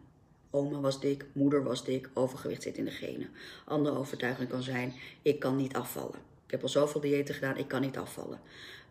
Oma 0.50 0.80
was 0.80 1.00
dik, 1.00 1.26
moeder 1.32 1.64
was 1.64 1.86
dik, 1.86 2.10
overgewicht 2.14 2.64
zit 2.64 2.78
in 2.78 2.86
de 2.86 2.92
genen. 2.92 3.30
Andere 3.66 3.98
overtuiging 3.98 4.50
kan 4.50 4.64
zijn, 4.64 4.94
ik 5.22 5.40
kan 5.40 5.56
niet 5.56 5.76
afvallen. 5.76 6.20
Ik 6.46 6.52
heb 6.52 6.62
al 6.62 6.70
zoveel 6.70 7.02
diëten 7.02 7.34
gedaan, 7.34 7.58
ik 7.58 7.68
kan 7.68 7.82
niet 7.82 7.98
afvallen. 7.98 8.40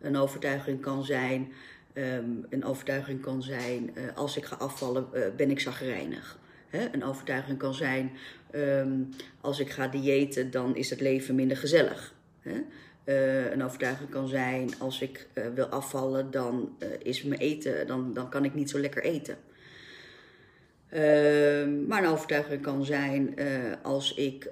Een 0.00 0.16
overtuiging 0.16 0.80
kan 0.80 1.04
zijn, 1.04 1.52
um, 1.94 2.46
een 2.50 2.64
overtuiging 2.64 3.20
kan 3.20 3.42
zijn, 3.42 3.90
uh, 3.94 4.02
als 4.14 4.36
ik 4.36 4.44
ga 4.44 4.56
afvallen 4.56 5.06
ben 5.36 5.50
ik 5.50 5.60
zagrijnig. 5.60 6.38
Een 6.92 7.04
overtuiging 7.04 7.58
kan 7.58 7.74
zijn, 7.74 8.12
um, 8.54 9.08
als 9.40 9.60
ik 9.60 9.70
ga 9.70 9.88
diëten, 9.88 10.50
dan 10.50 10.76
is 10.76 10.90
het 10.90 11.00
leven 11.00 11.34
minder 11.34 11.56
gezellig. 11.56 12.14
Uh, 12.42 13.50
een 13.50 13.62
overtuiging 13.64 14.10
kan 14.10 14.28
zijn, 14.28 14.78
als 14.78 15.00
ik 15.00 15.26
wil 15.54 15.66
afvallen, 15.66 16.30
dan 16.30 16.76
is 17.02 17.22
mijn 17.22 17.40
eten, 17.40 17.86
dan, 17.86 18.14
dan 18.14 18.30
kan 18.30 18.44
ik 18.44 18.54
niet 18.54 18.70
zo 18.70 18.78
lekker 18.78 19.02
eten. 19.02 19.36
Ehm, 20.88 21.86
maar 21.86 22.02
een 22.02 22.10
overtuiging 22.10 22.62
kan 22.62 22.84
zijn, 22.84 23.34
als 23.82 24.14
ik 24.14 24.50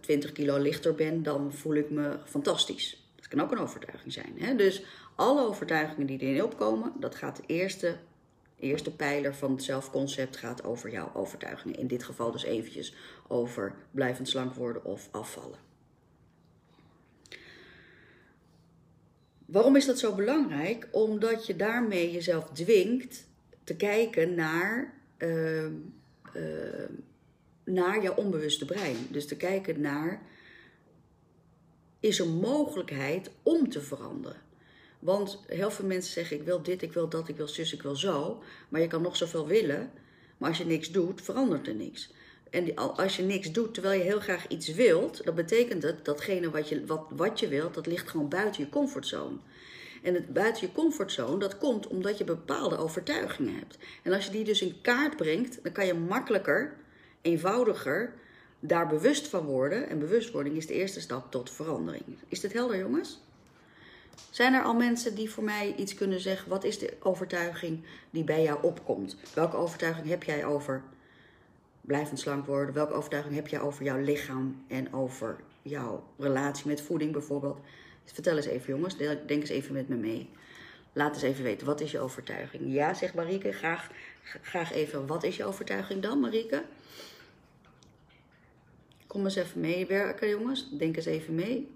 20 0.00 0.32
kilo 0.32 0.58
lichter 0.58 0.94
ben, 0.94 1.22
dan 1.22 1.52
voel 1.52 1.74
ik 1.74 1.90
me 1.90 2.16
fantastisch. 2.24 3.03
Kan 3.34 3.44
ook 3.44 3.52
een 3.52 3.58
overtuiging 3.58 4.12
zijn. 4.12 4.34
Hè? 4.38 4.56
Dus 4.56 4.84
alle 5.14 5.46
overtuigingen 5.46 6.06
die 6.06 6.18
erin 6.18 6.44
opkomen, 6.44 6.92
dat 6.98 7.14
gaat 7.14 7.36
de 7.36 7.42
eerste 7.46 7.96
eerste 8.58 8.96
pijler 8.96 9.34
van 9.34 9.50
het 9.50 9.62
zelfconcept 9.62 10.36
gaat 10.36 10.64
over 10.64 10.90
jouw 10.90 11.10
overtuigingen. 11.14 11.78
In 11.78 11.86
dit 11.86 12.04
geval 12.04 12.30
dus 12.30 12.44
eventjes 12.44 12.94
over 13.28 13.74
blijvend 13.90 14.28
slank 14.28 14.54
worden 14.54 14.84
of 14.84 15.08
afvallen. 15.10 15.58
Waarom 19.46 19.76
is 19.76 19.86
dat 19.86 19.98
zo 19.98 20.14
belangrijk? 20.14 20.88
Omdat 20.90 21.46
je 21.46 21.56
daarmee 21.56 22.12
jezelf 22.12 22.50
dwingt 22.50 23.26
te 23.64 23.76
kijken 23.76 24.34
naar, 24.34 24.94
uh, 25.18 25.64
uh, 25.64 25.70
naar 27.64 28.02
jouw 28.02 28.14
onbewuste 28.14 28.64
brein. 28.64 28.96
Dus 29.10 29.26
te 29.26 29.36
kijken 29.36 29.80
naar, 29.80 30.22
is 32.04 32.18
er 32.18 32.28
mogelijkheid 32.28 33.30
om 33.42 33.68
te 33.68 33.80
veranderen? 33.80 34.40
Want 34.98 35.38
heel 35.46 35.70
veel 35.70 35.86
mensen 35.86 36.12
zeggen: 36.12 36.36
ik 36.36 36.42
wil 36.42 36.62
dit, 36.62 36.82
ik 36.82 36.92
wil 36.92 37.08
dat, 37.08 37.28
ik 37.28 37.36
wil 37.36 37.48
zus, 37.48 37.72
ik 37.72 37.82
wil 37.82 37.96
zo. 37.96 38.42
Maar 38.68 38.80
je 38.80 38.86
kan 38.86 39.02
nog 39.02 39.16
zoveel 39.16 39.46
willen. 39.46 39.90
Maar 40.38 40.48
als 40.48 40.58
je 40.58 40.64
niks 40.64 40.90
doet, 40.90 41.22
verandert 41.22 41.66
er 41.66 41.74
niks. 41.74 42.12
En 42.50 42.74
als 42.74 43.16
je 43.16 43.22
niks 43.22 43.52
doet 43.52 43.74
terwijl 43.74 43.98
je 43.98 44.04
heel 44.04 44.20
graag 44.20 44.48
iets 44.48 44.74
wilt, 44.74 45.24
dan 45.24 45.34
betekent 45.34 45.82
het 45.82 46.04
datgene 46.04 46.50
wat 46.50 46.68
je, 46.68 46.86
wat, 46.86 47.06
wat 47.10 47.40
je 47.40 47.48
wilt, 47.48 47.74
dat 47.74 47.86
ligt 47.86 48.10
gewoon 48.10 48.28
buiten 48.28 48.64
je 48.64 48.68
comfortzone. 48.68 49.36
En 50.02 50.14
het 50.14 50.32
buiten 50.32 50.66
je 50.66 50.72
comfortzone, 50.72 51.38
dat 51.38 51.58
komt 51.58 51.86
omdat 51.86 52.18
je 52.18 52.24
bepaalde 52.24 52.76
overtuigingen 52.76 53.54
hebt. 53.54 53.78
En 54.02 54.12
als 54.12 54.24
je 54.24 54.30
die 54.30 54.44
dus 54.44 54.62
in 54.62 54.80
kaart 54.80 55.16
brengt, 55.16 55.58
dan 55.62 55.72
kan 55.72 55.86
je 55.86 55.94
makkelijker, 55.94 56.76
eenvoudiger 57.22 58.14
daar 58.66 58.86
bewust 58.86 59.28
van 59.28 59.44
worden. 59.44 59.88
En 59.88 59.98
bewustwording 59.98 60.56
is 60.56 60.66
de 60.66 60.74
eerste 60.74 61.00
stap 61.00 61.30
tot 61.30 61.50
verandering. 61.50 62.02
Is 62.28 62.40
dit 62.40 62.52
helder, 62.52 62.78
jongens? 62.78 63.20
Zijn 64.30 64.54
er 64.54 64.62
al 64.62 64.74
mensen 64.74 65.14
die 65.14 65.30
voor 65.30 65.44
mij 65.44 65.74
iets 65.76 65.94
kunnen 65.94 66.20
zeggen? 66.20 66.48
Wat 66.48 66.64
is 66.64 66.78
de 66.78 66.92
overtuiging 67.00 67.84
die 68.10 68.24
bij 68.24 68.42
jou 68.42 68.62
opkomt? 68.62 69.16
Welke 69.34 69.56
overtuiging 69.56 70.08
heb 70.08 70.22
jij 70.22 70.44
over 70.44 70.82
blijvend 71.80 72.20
slank 72.20 72.46
worden? 72.46 72.74
Welke 72.74 72.92
overtuiging 72.92 73.34
heb 73.34 73.48
jij 73.48 73.60
over 73.60 73.84
jouw 73.84 73.98
lichaam 73.98 74.64
en 74.68 74.92
over 74.92 75.36
jouw 75.62 76.04
relatie 76.18 76.66
met 76.66 76.80
voeding 76.80 77.12
bijvoorbeeld? 77.12 77.60
Vertel 78.04 78.36
eens 78.36 78.46
even 78.46 78.74
jongens, 78.74 78.96
denk 78.96 79.28
eens 79.28 79.48
even 79.48 79.74
met 79.74 79.88
me 79.88 79.96
mee. 79.96 80.30
Laat 80.92 81.14
eens 81.14 81.22
even 81.22 81.44
weten, 81.44 81.66
wat 81.66 81.80
is 81.80 81.90
je 81.90 81.98
overtuiging? 81.98 82.62
Ja, 82.66 82.94
zegt 82.94 83.14
Marieke, 83.14 83.52
graag, 83.52 83.90
graag 84.42 84.72
even, 84.72 85.06
wat 85.06 85.22
is 85.22 85.36
je 85.36 85.44
overtuiging 85.44 86.02
dan, 86.02 86.20
Marieke? 86.20 86.62
Kom 89.14 89.24
eens 89.24 89.34
even 89.34 89.60
meewerken, 89.60 90.28
jongens. 90.28 90.70
Denk 90.70 90.96
eens 90.96 91.06
even 91.06 91.34
mee. 91.34 91.70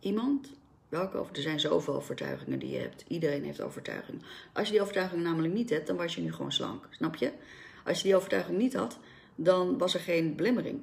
Iemand? 0.00 0.50
Welke 0.88 1.16
over? 1.16 1.34
Er 1.34 1.42
zijn 1.42 1.60
zoveel 1.60 1.94
overtuigingen 1.94 2.58
die 2.58 2.70
je 2.70 2.78
hebt. 2.78 3.04
Iedereen 3.08 3.44
heeft 3.44 3.60
overtuigingen. 3.60 4.22
Als 4.52 4.66
je 4.66 4.72
die 4.72 4.82
overtuiging 4.82 5.22
namelijk 5.22 5.54
niet 5.54 5.70
hebt, 5.70 5.86
dan 5.86 5.96
was 5.96 6.14
je 6.14 6.20
nu 6.20 6.32
gewoon 6.32 6.52
slank. 6.52 6.86
Snap 6.90 7.16
je? 7.16 7.32
Als 7.84 7.98
je 7.98 8.04
die 8.04 8.16
overtuiging 8.16 8.58
niet 8.58 8.74
had, 8.74 8.98
dan 9.34 9.78
was 9.78 9.94
er 9.94 10.00
geen 10.00 10.36
belemmering. 10.36 10.80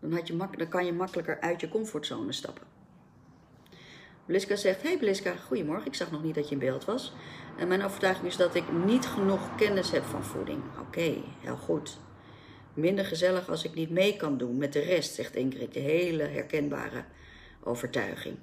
Dan, 0.00 0.12
had 0.12 0.26
je 0.26 0.36
dan 0.36 0.68
kan 0.68 0.84
je 0.84 0.92
makkelijker 0.92 1.40
uit 1.40 1.60
je 1.60 1.68
comfortzone 1.68 2.32
stappen. 2.32 2.75
Bliska 4.26 4.56
zegt: 4.56 4.82
Hey 4.82 4.98
Bliska, 4.98 5.34
goedemorgen. 5.46 5.86
Ik 5.86 5.94
zag 5.94 6.10
nog 6.10 6.22
niet 6.22 6.34
dat 6.34 6.48
je 6.48 6.54
in 6.54 6.60
beeld 6.60 6.84
was. 6.84 7.12
En 7.58 7.68
mijn 7.68 7.84
overtuiging 7.84 8.26
is 8.26 8.36
dat 8.36 8.54
ik 8.54 8.72
niet 8.72 9.06
genoeg 9.06 9.54
kennis 9.56 9.90
heb 9.90 10.04
van 10.04 10.24
voeding. 10.24 10.62
Oké, 10.80 11.14
heel 11.40 11.56
goed. 11.56 11.98
Minder 12.74 13.04
gezellig 13.04 13.48
als 13.48 13.64
ik 13.64 13.74
niet 13.74 13.90
mee 13.90 14.16
kan 14.16 14.38
doen 14.38 14.56
met 14.56 14.72
de 14.72 14.80
rest, 14.80 15.14
zegt 15.14 15.34
Ingrid. 15.34 15.76
Een 15.76 15.82
hele 15.82 16.22
herkenbare 16.22 17.04
overtuiging. 17.62 18.36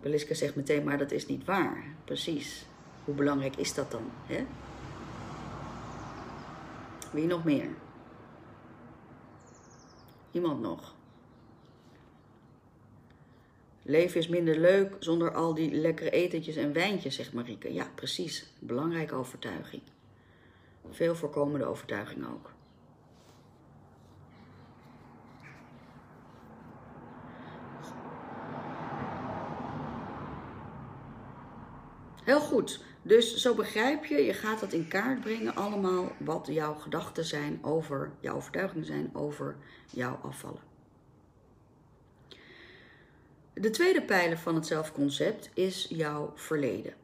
Beliska 0.00 0.34
zegt 0.34 0.56
meteen, 0.56 0.84
maar 0.84 0.98
dat 0.98 1.10
is 1.10 1.26
niet 1.26 1.44
waar. 1.44 1.84
Precies. 2.04 2.64
Hoe 3.04 3.14
belangrijk 3.14 3.56
is 3.56 3.74
dat 3.74 3.90
dan? 3.90 4.10
Hè? 4.26 4.46
Wie 7.12 7.26
nog 7.26 7.44
meer? 7.44 7.68
Iemand 10.30 10.60
nog? 10.60 10.94
Leven 13.90 14.20
is 14.20 14.28
minder 14.28 14.58
leuk 14.58 14.96
zonder 14.98 15.34
al 15.34 15.54
die 15.54 15.72
lekkere 15.72 16.10
etentjes 16.10 16.56
en 16.56 16.72
wijntjes, 16.72 17.14
zegt 17.14 17.32
Marieke. 17.32 17.72
Ja, 17.72 17.90
precies. 17.94 18.52
Belangrijke 18.58 19.14
overtuiging. 19.14 19.82
Veel 20.90 21.14
voorkomende 21.14 21.64
overtuiging 21.64 22.26
ook. 22.26 22.52
Heel 32.24 32.40
goed. 32.40 32.84
Dus 33.02 33.36
zo 33.36 33.54
begrijp 33.54 34.04
je, 34.04 34.16
je 34.16 34.34
gaat 34.34 34.60
dat 34.60 34.72
in 34.72 34.88
kaart 34.88 35.20
brengen, 35.20 35.54
allemaal 35.54 36.12
wat 36.18 36.48
jouw 36.50 36.74
gedachten 36.74 37.24
zijn 37.24 37.58
over, 37.64 38.12
jouw 38.20 38.34
overtuigingen 38.36 38.86
zijn 38.86 39.10
over 39.14 39.56
jouw 39.92 40.18
afvallen. 40.22 40.69
De 43.60 43.70
tweede 43.70 44.02
pijler 44.02 44.38
van 44.38 44.54
het 44.54 44.66
zelfconcept 44.66 45.50
is 45.54 45.86
jouw 45.88 46.32
verleden. 46.34 46.94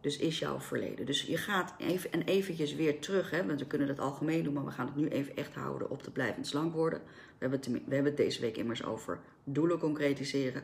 Dus 0.00 0.16
is 0.16 0.38
jouw 0.38 0.60
verleden. 0.60 1.06
Dus 1.06 1.22
je 1.22 1.36
gaat 1.36 1.74
even 1.78 2.12
en 2.12 2.22
eventjes 2.22 2.74
weer 2.74 2.98
terug, 2.98 3.30
hè, 3.30 3.46
want 3.46 3.60
we 3.60 3.66
kunnen 3.66 3.88
het 3.88 3.98
algemeen 3.98 4.44
doen, 4.44 4.52
maar 4.52 4.64
we 4.64 4.70
gaan 4.70 4.86
het 4.86 4.96
nu 4.96 5.08
even 5.08 5.36
echt 5.36 5.54
houden 5.54 5.90
op 5.90 6.04
de 6.04 6.10
blijvend 6.10 6.46
slank 6.46 6.74
worden. 6.74 7.00
We 7.38 7.48
hebben 7.48 7.60
we 7.60 7.94
hebben 7.94 8.04
het 8.04 8.16
deze 8.16 8.40
week 8.40 8.56
immers 8.56 8.84
over 8.84 9.20
doelen 9.44 9.78
concretiseren. 9.78 10.62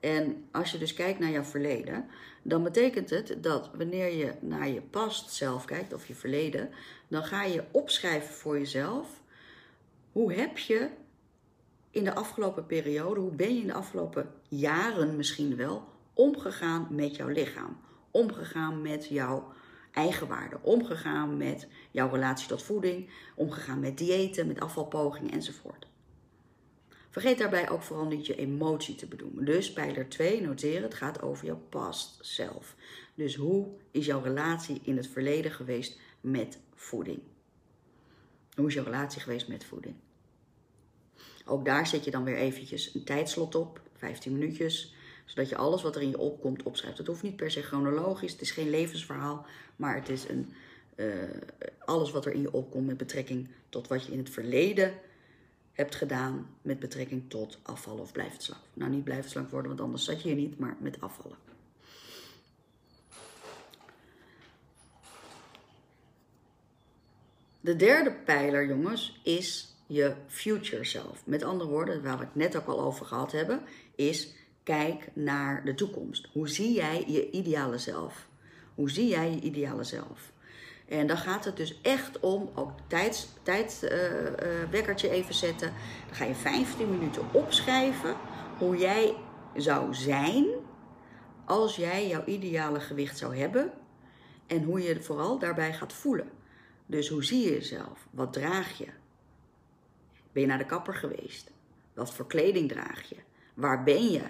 En 0.00 0.44
als 0.52 0.70
je 0.70 0.78
dus 0.78 0.94
kijkt 0.94 1.18
naar 1.18 1.30
jouw 1.30 1.44
verleden, 1.44 2.06
dan 2.42 2.62
betekent 2.62 3.10
het 3.10 3.36
dat 3.40 3.70
wanneer 3.74 4.16
je 4.16 4.32
naar 4.40 4.68
je 4.68 4.80
past 4.80 5.32
zelf 5.32 5.64
kijkt 5.64 5.92
of 5.92 6.06
je 6.06 6.14
verleden, 6.14 6.70
dan 7.08 7.24
ga 7.24 7.44
je 7.44 7.64
opschrijven 7.70 8.34
voor 8.34 8.58
jezelf 8.58 9.22
hoe 10.12 10.32
heb 10.32 10.58
je 10.58 10.88
in 11.90 12.04
de 12.04 12.14
afgelopen 12.14 12.66
periode, 12.66 13.20
hoe 13.20 13.34
ben 13.34 13.54
je 13.54 13.60
in 13.60 13.66
de 13.66 13.72
afgelopen 13.72 14.30
jaren 14.48 15.16
misschien 15.16 15.56
wel 15.56 15.88
omgegaan 16.12 16.86
met 16.90 17.16
jouw 17.16 17.28
lichaam, 17.28 17.76
omgegaan 18.10 18.82
met 18.82 19.06
jouw 19.06 19.52
eigenwaarde, 19.92 20.58
omgegaan 20.62 21.36
met 21.36 21.68
jouw 21.90 22.10
relatie 22.10 22.48
tot 22.48 22.62
voeding, 22.62 23.10
omgegaan 23.34 23.80
met 23.80 23.98
diëten, 23.98 24.46
met 24.46 24.60
afvalpogingen 24.60 25.32
enzovoort. 25.32 25.86
Vergeet 27.10 27.38
daarbij 27.38 27.70
ook 27.70 27.82
vooral 27.82 28.06
niet 28.06 28.26
je 28.26 28.36
emotie 28.36 28.94
te 28.94 29.06
bedoelen. 29.06 29.44
Dus 29.44 29.72
pijler 29.72 30.08
2, 30.08 30.40
noteren, 30.40 30.82
het 30.82 30.94
gaat 30.94 31.22
over 31.22 31.46
jouw 31.46 31.62
past 31.68 32.18
zelf. 32.20 32.76
Dus 33.14 33.34
hoe 33.34 33.68
is 33.90 34.06
jouw 34.06 34.22
relatie 34.22 34.80
in 34.82 34.96
het 34.96 35.06
verleden 35.06 35.50
geweest 35.50 35.98
met 36.20 36.58
voeding? 36.74 37.20
Hoe 38.54 38.66
is 38.66 38.74
jouw 38.74 38.84
relatie 38.84 39.20
geweest 39.20 39.48
met 39.48 39.64
voeding? 39.64 39.94
Ook 41.48 41.64
daar 41.64 41.86
zet 41.86 42.04
je 42.04 42.10
dan 42.10 42.24
weer 42.24 42.36
eventjes 42.36 42.94
een 42.94 43.04
tijdslot 43.04 43.54
op, 43.54 43.80
15 43.96 44.32
minuutjes, 44.32 44.94
zodat 45.24 45.48
je 45.48 45.56
alles 45.56 45.82
wat 45.82 45.96
er 45.96 46.02
in 46.02 46.10
je 46.10 46.18
opkomt 46.18 46.62
opschrijft. 46.62 46.98
Het 46.98 47.06
hoeft 47.06 47.22
niet 47.22 47.36
per 47.36 47.50
se 47.50 47.62
chronologisch, 47.62 48.32
het 48.32 48.40
is 48.40 48.50
geen 48.50 48.70
levensverhaal, 48.70 49.46
maar 49.76 49.94
het 49.94 50.08
is 50.08 50.28
een, 50.28 50.52
uh, 50.96 51.14
alles 51.84 52.10
wat 52.10 52.26
er 52.26 52.32
in 52.32 52.40
je 52.40 52.52
opkomt 52.52 52.86
met 52.86 52.96
betrekking 52.96 53.48
tot 53.68 53.88
wat 53.88 54.04
je 54.04 54.12
in 54.12 54.18
het 54.18 54.30
verleden 54.30 54.92
hebt 55.72 55.94
gedaan 55.94 56.46
met 56.62 56.78
betrekking 56.78 57.30
tot 57.30 57.58
afvallen 57.62 58.02
of 58.02 58.12
blijven 58.12 58.42
slank. 58.42 58.62
Nou, 58.74 58.90
niet 58.90 59.04
blijven 59.04 59.30
slank 59.30 59.50
worden, 59.50 59.68
want 59.68 59.80
anders 59.82 60.04
zat 60.04 60.22
je 60.22 60.28
hier 60.28 60.36
niet, 60.36 60.58
maar 60.58 60.76
met 60.80 61.00
afvallen. 61.00 61.36
De 67.60 67.76
derde 67.76 68.12
pijler, 68.12 68.66
jongens, 68.66 69.20
is 69.22 69.76
je 69.88 70.14
future 70.26 70.84
self. 70.84 71.22
Met 71.24 71.42
andere 71.42 71.70
woorden, 71.70 72.02
waar 72.02 72.18
we 72.18 72.24
het 72.24 72.34
net 72.34 72.56
ook 72.56 72.66
al 72.66 72.80
over 72.80 73.06
gehad 73.06 73.32
hebben, 73.32 73.62
is 73.94 74.34
kijk 74.62 75.08
naar 75.12 75.64
de 75.64 75.74
toekomst. 75.74 76.28
Hoe 76.32 76.48
zie 76.48 76.72
jij 76.72 77.04
je 77.06 77.30
ideale 77.30 77.78
zelf? 77.78 78.28
Hoe 78.74 78.90
zie 78.90 79.08
jij 79.08 79.30
je 79.30 79.40
ideale 79.40 79.84
zelf? 79.84 80.32
En 80.88 81.06
dan 81.06 81.16
gaat 81.16 81.44
het 81.44 81.56
dus 81.56 81.80
echt 81.82 82.20
om, 82.20 82.50
ook 82.54 82.70
tijdwekkertje 83.42 85.06
uh, 85.06 85.12
uh, 85.12 85.18
even 85.18 85.34
zetten. 85.34 85.72
Dan 86.06 86.16
ga 86.16 86.24
je 86.24 86.34
15 86.34 86.90
minuten 86.90 87.22
opschrijven 87.32 88.16
hoe 88.58 88.76
jij 88.76 89.14
zou 89.56 89.94
zijn 89.94 90.46
als 91.44 91.76
jij 91.76 92.08
jouw 92.08 92.24
ideale 92.24 92.80
gewicht 92.80 93.18
zou 93.18 93.36
hebben. 93.36 93.72
En 94.46 94.62
hoe 94.62 94.82
je 94.82 95.02
vooral 95.02 95.38
daarbij 95.38 95.72
gaat 95.72 95.92
voelen. 95.92 96.28
Dus 96.86 97.08
hoe 97.08 97.24
zie 97.24 97.44
je 97.44 97.50
jezelf? 97.50 98.06
Wat 98.10 98.32
draag 98.32 98.78
je? 98.78 98.86
Ben 100.38 100.46
je 100.46 100.52
naar 100.52 100.62
de 100.62 100.70
kapper 100.70 100.94
geweest? 100.94 101.50
Wat 101.94 102.14
voor 102.14 102.26
kleding 102.26 102.68
draag 102.68 103.08
je? 103.08 103.16
Waar 103.54 103.82
ben 103.82 104.10
je? 104.10 104.22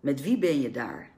Met 0.00 0.22
wie 0.22 0.38
ben 0.38 0.60
je 0.60 0.70
daar? 0.70 1.10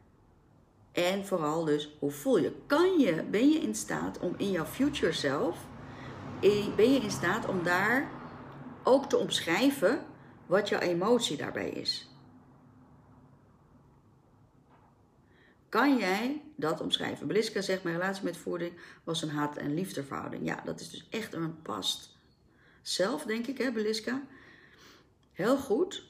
En 0.92 1.26
vooral 1.26 1.64
dus, 1.64 1.96
hoe 1.98 2.10
voel 2.10 2.38
je? 2.38 2.56
Kan 2.66 2.98
je, 2.98 3.22
ben 3.30 3.48
je 3.48 3.58
in 3.58 3.74
staat 3.74 4.18
om 4.18 4.34
in 4.36 4.50
jouw 4.50 4.64
future 4.64 5.12
self, 5.12 5.66
ben 6.76 6.92
je 6.92 7.00
in 7.02 7.10
staat 7.10 7.46
om 7.46 7.62
daar 7.62 8.10
ook 8.82 9.08
te 9.08 9.16
omschrijven 9.16 10.06
wat 10.46 10.68
jouw 10.68 10.80
emotie 10.80 11.36
daarbij 11.36 11.70
is? 11.70 12.08
Kan 15.68 15.96
jij 15.96 16.42
dat 16.56 16.80
omschrijven? 16.80 17.26
Beliska 17.26 17.60
zegt, 17.60 17.82
mijn 17.82 17.96
relatie 17.96 18.24
met 18.24 18.36
voeding 18.36 18.72
was 19.04 19.22
een 19.22 19.30
haat- 19.30 19.56
en 19.56 19.74
liefdeverhouding. 19.74 20.46
Ja, 20.46 20.60
dat 20.64 20.80
is 20.80 20.90
dus 20.90 21.06
echt 21.10 21.32
een 21.32 21.62
past 21.62 22.13
zelf, 22.84 23.22
denk 23.22 23.46
ik, 23.46 23.58
hè, 23.58 23.72
Beliska? 23.72 24.22
Heel 25.32 25.56
goed. 25.56 26.04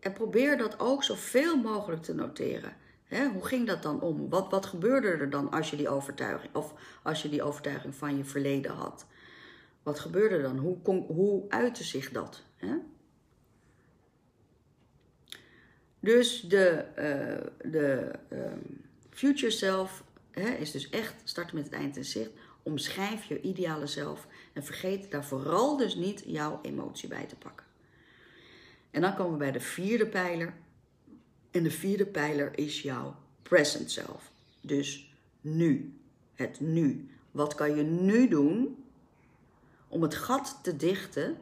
En 0.00 0.12
probeer 0.12 0.56
dat 0.56 0.80
ook 0.80 1.04
zoveel 1.04 1.56
mogelijk 1.56 2.02
te 2.02 2.14
noteren 2.14 2.76
hoe 3.22 3.46
ging 3.46 3.66
dat 3.66 3.82
dan 3.82 4.00
om? 4.00 4.28
Wat, 4.28 4.50
wat 4.50 4.66
gebeurde 4.66 5.08
er 5.08 5.30
dan 5.30 5.50
als 5.50 5.70
je 5.70 5.76
die 5.76 5.88
overtuiging, 5.88 6.54
of 6.54 6.74
als 7.02 7.22
je 7.22 7.28
die 7.28 7.42
overtuiging 7.42 7.94
van 7.94 8.16
je 8.16 8.24
verleden 8.24 8.72
had? 8.72 9.06
Wat 9.82 10.00
gebeurde 10.00 10.42
dan? 10.42 10.58
Hoe, 10.58 10.82
kon, 10.82 11.04
hoe 11.06 11.44
uitte 11.48 11.84
zich 11.84 12.10
dat? 12.10 12.42
Dus 16.00 16.40
de, 16.40 16.84
uh, 16.98 17.70
de 17.70 18.10
uh, 18.32 18.38
future 19.10 19.50
self 19.50 20.04
is 20.58 20.70
dus 20.70 20.90
echt 20.90 21.14
starten 21.24 21.56
met 21.56 21.64
het 21.64 21.74
eind 21.74 21.96
in 21.96 22.04
zicht. 22.04 22.30
Omschrijf 22.62 23.24
je 23.24 23.40
ideale 23.40 23.86
zelf 23.86 24.26
en 24.54 24.64
vergeet 24.64 25.10
daar 25.10 25.24
vooral 25.24 25.76
dus 25.76 25.94
niet 25.94 26.22
jouw 26.26 26.58
emotie 26.62 27.08
bij 27.08 27.24
te 27.24 27.36
pakken. 27.36 27.66
En 28.90 29.00
dan 29.00 29.14
komen 29.14 29.32
we 29.32 29.38
bij 29.38 29.52
de 29.52 29.60
vierde 29.60 30.06
pijler, 30.06 30.54
en 31.50 31.62
de 31.62 31.70
vierde 31.70 32.06
pijler 32.06 32.58
is 32.58 32.82
jouw 32.82 33.16
present 33.42 33.90
self. 33.90 34.30
Dus 34.60 35.14
nu. 35.40 35.98
Het 36.34 36.60
nu. 36.60 37.08
Wat 37.30 37.54
kan 37.54 37.76
je 37.76 37.82
nu 37.82 38.28
doen 38.28 38.84
om 39.88 40.02
het 40.02 40.14
gat 40.14 40.58
te 40.62 40.76
dichten 40.76 41.36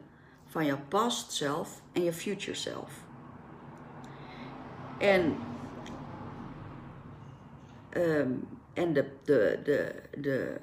van 0.45 0.65
jouw 0.65 0.79
past 0.87 1.31
self 1.31 1.81
en 1.91 2.03
je 2.03 2.13
future 2.13 2.55
self? 2.55 3.03
En, 4.99 5.35
um, 7.97 8.47
en 8.73 8.93
de, 8.93 9.11
de, 9.23 9.59
de, 9.63 9.95
de 10.17 10.59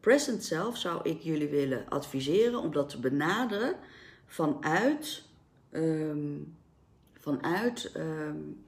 present 0.00 0.44
self 0.44 0.78
zou 0.78 1.00
ik 1.08 1.20
jullie 1.20 1.48
willen 1.48 1.88
adviseren 1.88 2.58
om 2.58 2.72
dat 2.72 2.88
te 2.88 3.00
benaderen 3.00 3.76
vanuit, 4.26 5.22
um, 5.72 6.56
vanuit 7.20 7.92
um, 7.96 8.64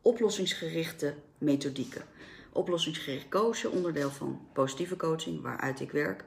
oplossingsgerichte 0.00 1.14
methodieken. 1.38 2.02
Oplossingsgericht 2.52 3.28
coachen, 3.28 3.72
onderdeel 3.72 4.10
van 4.10 4.40
positieve 4.52 4.96
coaching, 4.96 5.42
waaruit 5.42 5.80
ik 5.80 5.90
werk. 5.90 6.24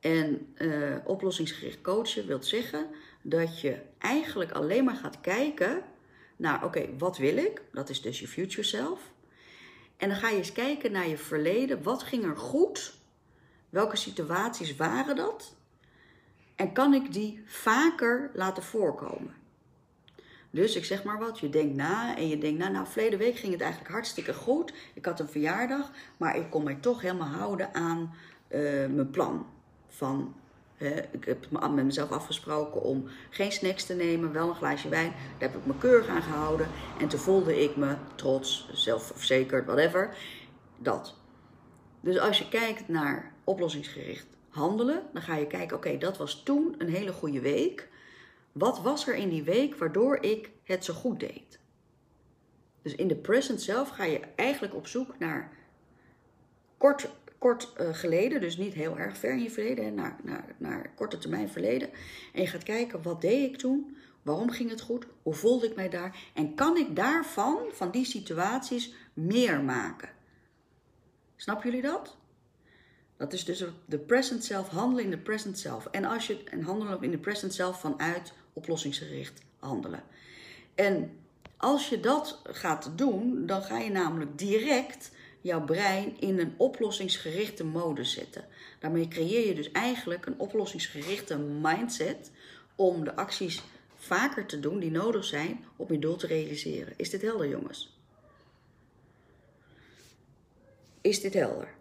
En 0.00 0.54
uh, 0.58 0.96
oplossingsgericht 1.04 1.80
coachen 1.80 2.26
wil 2.26 2.42
zeggen 2.42 2.86
dat 3.22 3.60
je 3.60 3.78
eigenlijk 3.98 4.52
alleen 4.52 4.84
maar 4.84 4.96
gaat 4.96 5.20
kijken 5.20 5.82
naar, 6.36 6.64
oké, 6.64 6.88
wat 6.98 7.16
wil 7.16 7.36
ik? 7.36 7.62
Dat 7.72 7.88
is 7.88 8.00
dus 8.02 8.20
je 8.20 8.28
future 8.28 8.62
self. 8.62 9.10
En 9.96 10.08
dan 10.08 10.18
ga 10.18 10.28
je 10.28 10.36
eens 10.36 10.52
kijken 10.52 10.92
naar 10.92 11.08
je 11.08 11.16
verleden. 11.16 11.82
Wat 11.82 12.02
ging 12.02 12.24
er 12.24 12.36
goed? 12.36 13.00
Welke 13.72 13.96
situaties 13.96 14.76
waren 14.76 15.16
dat? 15.16 15.54
En 16.56 16.72
kan 16.72 16.94
ik 16.94 17.12
die 17.12 17.42
vaker 17.46 18.30
laten 18.34 18.62
voorkomen? 18.62 19.34
Dus 20.50 20.76
ik 20.76 20.84
zeg 20.84 21.04
maar 21.04 21.18
wat, 21.18 21.38
je 21.38 21.48
denkt 21.48 21.74
na 21.74 22.16
en 22.16 22.28
je 22.28 22.38
denkt, 22.38 22.58
nou, 22.58 22.72
nou, 22.72 22.86
verleden 22.86 23.18
week 23.18 23.36
ging 23.36 23.52
het 23.52 23.60
eigenlijk 23.60 23.92
hartstikke 23.92 24.34
goed. 24.34 24.72
Ik 24.94 25.04
had 25.04 25.20
een 25.20 25.28
verjaardag, 25.28 25.90
maar 26.16 26.36
ik 26.36 26.50
kon 26.50 26.64
mij 26.64 26.74
toch 26.74 27.00
helemaal 27.00 27.28
houden 27.28 27.74
aan 27.74 28.14
uh, 28.48 28.60
mijn 28.86 29.10
plan 29.10 29.46
van 29.88 30.34
ik 31.10 31.24
heb 31.24 31.50
met 31.50 31.84
mezelf 31.84 32.10
afgesproken 32.10 32.82
om 32.82 33.08
geen 33.30 33.52
snacks 33.52 33.86
te 33.86 33.94
nemen, 33.94 34.32
wel 34.32 34.48
een 34.48 34.54
glaasje 34.54 34.88
wijn. 34.88 35.10
Daar 35.10 35.48
heb 35.50 35.58
ik 35.58 35.66
me 35.66 35.78
keurig 35.78 36.08
aan 36.08 36.22
gehouden. 36.22 36.68
En 36.98 37.08
toen 37.08 37.20
voelde 37.20 37.62
ik 37.62 37.76
me 37.76 37.96
trots, 38.14 38.68
zelfverzekerd, 38.72 39.66
whatever. 39.66 40.16
Dat. 40.78 41.14
Dus 42.00 42.18
als 42.18 42.38
je 42.38 42.48
kijkt 42.48 42.88
naar 42.88 43.31
oplossingsgericht 43.44 44.26
handelen, 44.48 45.02
dan 45.12 45.22
ga 45.22 45.36
je 45.36 45.46
kijken, 45.46 45.76
oké, 45.76 45.98
dat 45.98 46.16
was 46.16 46.42
toen 46.42 46.74
een 46.78 46.88
hele 46.88 47.12
goede 47.12 47.40
week. 47.40 47.88
Wat 48.52 48.80
was 48.80 49.06
er 49.06 49.14
in 49.14 49.28
die 49.28 49.42
week 49.42 49.76
waardoor 49.76 50.22
ik 50.22 50.50
het 50.62 50.84
zo 50.84 50.94
goed 50.94 51.20
deed? 51.20 51.58
Dus 52.82 52.94
in 52.94 53.08
de 53.08 53.16
present 53.16 53.62
zelf 53.62 53.88
ga 53.88 54.04
je 54.04 54.20
eigenlijk 54.36 54.74
op 54.74 54.86
zoek 54.86 55.18
naar 55.18 55.52
kort, 56.76 57.08
kort 57.38 57.72
uh, 57.80 57.94
geleden, 57.94 58.40
dus 58.40 58.56
niet 58.56 58.74
heel 58.74 58.98
erg 58.98 59.16
ver 59.16 59.32
in 59.32 59.42
je 59.42 59.50
verleden, 59.50 59.94
naar, 59.94 60.16
naar, 60.22 60.54
naar 60.58 60.92
korte 60.94 61.18
termijn 61.18 61.48
verleden. 61.48 61.90
En 62.32 62.40
je 62.40 62.46
gaat 62.46 62.62
kijken, 62.62 63.02
wat 63.02 63.20
deed 63.20 63.50
ik 63.50 63.56
toen? 63.56 63.96
Waarom 64.22 64.50
ging 64.50 64.70
het 64.70 64.80
goed? 64.80 65.06
Hoe 65.22 65.34
voelde 65.34 65.66
ik 65.66 65.76
mij 65.76 65.88
daar? 65.88 66.30
En 66.34 66.54
kan 66.54 66.76
ik 66.76 66.96
daarvan, 66.96 67.58
van 67.72 67.90
die 67.90 68.04
situaties, 68.04 68.94
meer 69.12 69.60
maken? 69.60 70.08
Snap 71.36 71.62
jullie 71.62 71.82
dat? 71.82 72.16
Dat 73.22 73.32
is 73.32 73.44
dus 73.44 73.64
de 73.84 73.98
present 73.98 74.44
self, 74.44 74.68
handelen 74.68 75.04
in 75.04 75.10
de 75.10 75.18
present 75.18 75.58
self. 75.58 75.86
En, 75.86 76.04
als 76.04 76.26
je, 76.26 76.44
en 76.44 76.62
handelen 76.62 77.02
in 77.02 77.10
de 77.10 77.18
present 77.18 77.54
self 77.54 77.80
vanuit 77.80 78.32
oplossingsgericht 78.52 79.42
handelen. 79.58 80.02
En 80.74 81.10
als 81.56 81.88
je 81.88 82.00
dat 82.00 82.40
gaat 82.44 82.90
doen, 82.96 83.46
dan 83.46 83.62
ga 83.62 83.78
je 83.78 83.90
namelijk 83.90 84.38
direct 84.38 85.10
jouw 85.40 85.64
brein 85.64 86.20
in 86.20 86.38
een 86.38 86.54
oplossingsgerichte 86.56 87.64
mode 87.64 88.04
zetten. 88.04 88.44
Daarmee 88.78 89.08
creëer 89.08 89.46
je 89.46 89.54
dus 89.54 89.72
eigenlijk 89.72 90.26
een 90.26 90.38
oplossingsgerichte 90.38 91.38
mindset 91.38 92.30
om 92.76 93.04
de 93.04 93.16
acties 93.16 93.62
vaker 93.96 94.46
te 94.46 94.60
doen 94.60 94.78
die 94.78 94.90
nodig 94.90 95.24
zijn 95.24 95.64
om 95.76 95.92
je 95.92 95.98
doel 95.98 96.16
te 96.16 96.26
realiseren. 96.26 96.94
Is 96.96 97.10
dit 97.10 97.22
helder, 97.22 97.48
jongens? 97.48 97.98
Is 101.00 101.20
dit 101.20 101.34
helder? 101.34 101.80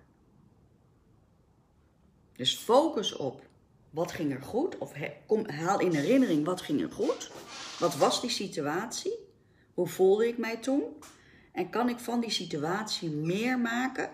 Dus 2.41 2.56
focus 2.58 3.15
op 3.15 3.41
wat 3.89 4.12
ging 4.12 4.32
er 4.32 4.41
goed, 4.41 4.77
of 4.77 4.93
kom, 5.25 5.49
haal 5.49 5.80
in 5.80 5.93
herinnering 5.93 6.45
wat 6.45 6.62
ging 6.62 6.82
er 6.82 6.91
goed. 6.91 7.32
Wat 7.80 7.95
was 7.95 8.21
die 8.21 8.30
situatie? 8.30 9.17
Hoe 9.73 9.88
voelde 9.88 10.27
ik 10.27 10.38
mij 10.38 10.58
toen? 10.58 10.84
En 11.51 11.69
kan 11.69 11.89
ik 11.89 11.99
van 11.99 12.19
die 12.19 12.30
situatie 12.30 13.10
meer 13.10 13.60
maken, 13.60 14.10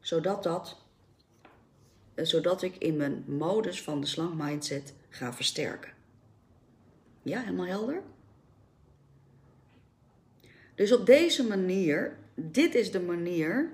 zodat, 0.00 0.42
dat, 0.42 0.76
eh, 2.14 2.24
zodat 2.24 2.62
ik 2.62 2.76
in 2.76 2.96
mijn 2.96 3.24
modus 3.26 3.82
van 3.82 4.00
de 4.00 4.06
slank 4.06 4.34
mindset 4.34 4.94
ga 5.08 5.32
versterken? 5.32 5.92
Ja, 7.22 7.40
helemaal 7.40 7.66
helder? 7.66 8.02
Dus 10.74 10.92
op 10.92 11.06
deze 11.06 11.46
manier, 11.46 12.18
dit 12.34 12.74
is 12.74 12.90
de 12.90 13.00
manier 13.00 13.72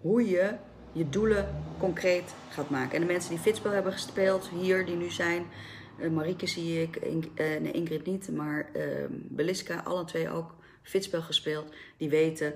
hoe 0.00 0.28
je 0.28 0.56
je 0.92 1.08
doelen 1.08 1.48
concreet 1.78 2.34
gaat 2.48 2.70
maken. 2.70 2.94
En 2.94 3.00
de 3.00 3.12
mensen 3.12 3.30
die 3.30 3.38
fitspel 3.38 3.70
hebben 3.70 3.92
gespeeld 3.92 4.48
hier, 4.48 4.84
die 4.86 4.96
nu 4.96 5.10
zijn, 5.10 5.46
uh, 5.98 6.10
Marieke 6.10 6.46
zie 6.46 6.82
ik, 6.82 6.96
In, 6.96 7.18
uh, 7.34 7.60
nee, 7.60 7.72
Ingrid 7.72 8.06
niet, 8.06 8.30
maar 8.30 8.68
uh, 8.76 8.82
Beliska, 9.10 9.80
alle 9.84 10.04
twee 10.04 10.30
ook 10.30 10.54
fitspel 10.82 11.22
gespeeld, 11.22 11.74
die 11.96 12.08
weten 12.08 12.54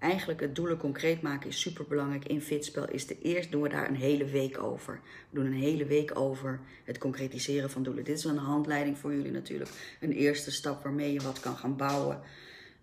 eigenlijk 0.00 0.40
het 0.40 0.54
doelen 0.54 0.76
concreet 0.76 1.22
maken 1.22 1.48
is 1.48 1.60
super 1.60 1.84
belangrijk. 1.88 2.24
In 2.24 2.40
fitspel 2.40 2.88
is 2.88 3.06
de 3.06 3.18
eerst 3.22 3.50
doen 3.50 3.62
we 3.62 3.68
daar 3.68 3.88
een 3.88 3.96
hele 3.96 4.24
week 4.24 4.62
over. 4.62 5.00
We 5.30 5.38
doen 5.38 5.46
een 5.46 5.60
hele 5.60 5.84
week 5.84 6.18
over 6.18 6.60
het 6.84 6.98
concretiseren 6.98 7.70
van 7.70 7.82
doelen. 7.82 8.04
Dit 8.04 8.18
is 8.18 8.24
een 8.24 8.36
handleiding 8.36 8.98
voor 8.98 9.14
jullie 9.14 9.30
natuurlijk. 9.30 9.70
Een 10.00 10.12
eerste 10.12 10.50
stap 10.50 10.82
waarmee 10.82 11.12
je 11.12 11.20
wat 11.20 11.40
kan 11.40 11.56
gaan 11.56 11.76
bouwen. 11.76 12.20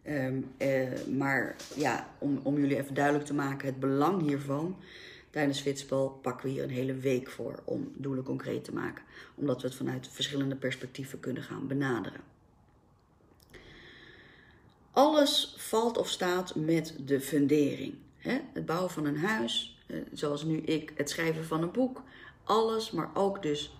Um, 0.10 0.52
uh, 0.58 1.06
maar 1.18 1.56
ja, 1.76 2.10
om, 2.18 2.40
om 2.44 2.58
jullie 2.60 2.78
even 2.78 2.94
duidelijk 2.94 3.26
te 3.26 3.34
maken, 3.34 3.68
het 3.68 3.80
belang 3.80 4.22
hiervan. 4.22 4.78
Tijdens 5.30 5.60
Fitspel 5.60 6.20
pakken 6.22 6.46
we 6.46 6.52
hier 6.52 6.64
een 6.64 6.70
hele 6.70 6.96
week 6.96 7.30
voor 7.30 7.60
om 7.64 7.92
doelen 7.96 8.24
concreet 8.24 8.64
te 8.64 8.74
maken. 8.74 9.04
Omdat 9.36 9.62
we 9.62 9.68
het 9.68 9.78
vanuit 9.78 10.08
verschillende 10.12 10.56
perspectieven 10.56 11.20
kunnen 11.20 11.44
gaan 11.44 11.68
benaderen. 11.68 12.22
Alles 14.92 15.54
valt 15.58 15.98
of 15.98 16.10
staat 16.10 16.56
met 16.56 16.96
de 17.06 17.22
fundering. 17.22 17.94
Het 18.18 18.66
bouwen 18.66 18.92
van 18.92 19.06
een 19.06 19.18
huis, 19.18 19.80
eh, 19.88 19.98
zoals 20.14 20.44
nu 20.44 20.58
ik, 20.58 20.92
het 20.96 21.10
schrijven 21.10 21.46
van 21.46 21.62
een 21.62 21.72
boek. 21.72 22.04
Alles, 22.44 22.92
maar 22.92 23.10
ook 23.14 23.42
dus 23.42 23.77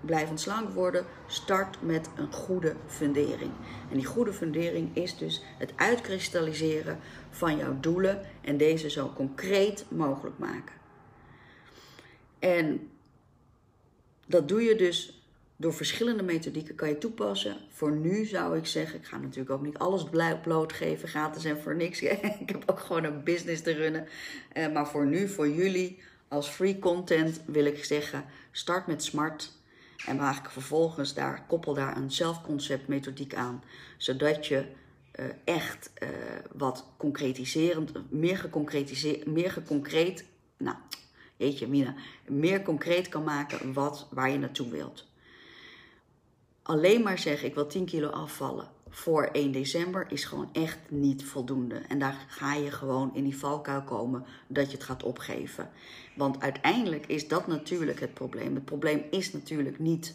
blijvend 0.00 0.40
slank 0.40 0.70
worden, 0.70 1.04
start 1.26 1.82
met 1.82 2.08
een 2.16 2.32
goede 2.32 2.74
fundering. 2.86 3.50
En 3.90 3.96
die 3.96 4.06
goede 4.06 4.32
fundering 4.32 4.96
is 4.96 5.16
dus 5.16 5.42
het 5.58 5.72
uitkristalliseren 5.76 6.98
van 7.30 7.56
jouw 7.56 7.80
doelen 7.80 8.20
en 8.40 8.56
deze 8.56 8.90
zo 8.90 9.12
concreet 9.14 9.84
mogelijk 9.88 10.38
maken. 10.38 10.74
En 12.38 12.90
dat 14.26 14.48
doe 14.48 14.62
je 14.62 14.74
dus 14.74 15.22
door 15.56 15.74
verschillende 15.74 16.22
methodieken 16.22 16.74
kan 16.74 16.88
je 16.88 16.98
toepassen. 16.98 17.56
Voor 17.68 17.92
nu 17.92 18.24
zou 18.24 18.56
ik 18.56 18.66
zeggen, 18.66 18.98
ik 18.98 19.06
ga 19.06 19.18
natuurlijk 19.18 19.50
ook 19.50 19.62
niet 19.62 19.78
alles 19.78 20.04
blootgeven, 20.42 21.08
gratis 21.08 21.44
en 21.44 21.60
voor 21.60 21.76
niks. 21.76 22.02
ik 22.42 22.48
heb 22.50 22.62
ook 22.66 22.80
gewoon 22.80 23.04
een 23.04 23.24
business 23.24 23.62
te 23.62 23.72
runnen. 23.72 24.06
Eh, 24.52 24.72
maar 24.72 24.88
voor 24.88 25.06
nu, 25.06 25.28
voor 25.28 25.48
jullie, 25.48 26.02
als 26.28 26.48
free 26.48 26.78
content 26.78 27.40
wil 27.46 27.64
ik 27.64 27.84
zeggen, 27.84 28.24
start 28.50 28.86
met 28.86 29.02
SMART. 29.02 29.57
En 30.06 30.16
maak 30.16 30.50
vervolgens 30.50 31.14
daar, 31.14 31.44
koppel 31.46 31.74
daar 31.74 31.96
een 31.96 32.10
zelfconcept 32.10 32.88
methodiek 32.88 33.34
aan. 33.34 33.62
Zodat 33.96 34.46
je 34.46 34.66
uh, 35.20 35.26
echt 35.44 35.90
uh, 36.02 36.08
wat 36.52 36.84
concretiserend, 36.96 38.10
meer 38.10 38.38
geconcretiseerd, 38.38 39.26
meer 39.26 39.50
geconcreet, 39.50 40.24
nou, 40.56 40.76
jeetje 41.36 41.68
Mina, 41.68 41.94
meer 42.26 42.62
concreet 42.62 43.08
kan 43.08 43.24
maken 43.24 43.72
wat, 43.72 44.06
waar 44.10 44.30
je 44.30 44.38
naartoe 44.38 44.70
wilt 44.70 45.08
alleen 46.68 47.02
maar 47.02 47.18
zeggen 47.18 47.48
ik 47.48 47.54
wil 47.54 47.66
10 47.66 47.84
kilo 47.84 48.08
afvallen 48.08 48.68
voor 48.90 49.28
1 49.32 49.52
december 49.52 50.06
is 50.08 50.24
gewoon 50.24 50.48
echt 50.52 50.78
niet 50.88 51.24
voldoende. 51.24 51.74
En 51.88 51.98
daar 51.98 52.26
ga 52.28 52.54
je 52.54 52.70
gewoon 52.70 53.10
in 53.14 53.24
die 53.24 53.38
valkuil 53.38 53.82
komen 53.82 54.24
dat 54.46 54.70
je 54.70 54.76
het 54.76 54.86
gaat 54.86 55.02
opgeven. 55.02 55.70
Want 56.16 56.40
uiteindelijk 56.40 57.06
is 57.06 57.28
dat 57.28 57.46
natuurlijk 57.46 58.00
het 58.00 58.14
probleem. 58.14 58.54
Het 58.54 58.64
probleem 58.64 59.02
is 59.10 59.32
natuurlijk 59.32 59.78
niet 59.78 60.14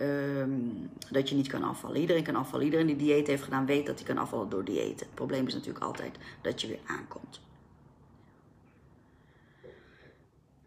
um, 0.00 0.90
dat 1.10 1.28
je 1.28 1.34
niet 1.34 1.48
kan 1.48 1.62
afvallen. 1.62 2.00
Iedereen 2.00 2.22
kan 2.22 2.36
afvallen. 2.36 2.64
Iedereen 2.64 2.86
die 2.86 2.96
dieet 2.96 3.26
heeft 3.26 3.42
gedaan 3.42 3.66
weet 3.66 3.86
dat 3.86 3.98
hij 3.98 4.06
kan 4.06 4.18
afvallen 4.18 4.48
door 4.48 4.64
diëten. 4.64 5.06
Het 5.06 5.14
probleem 5.14 5.46
is 5.46 5.54
natuurlijk 5.54 5.84
altijd 5.84 6.16
dat 6.42 6.60
je 6.60 6.66
weer 6.66 6.80
aankomt. 6.86 7.40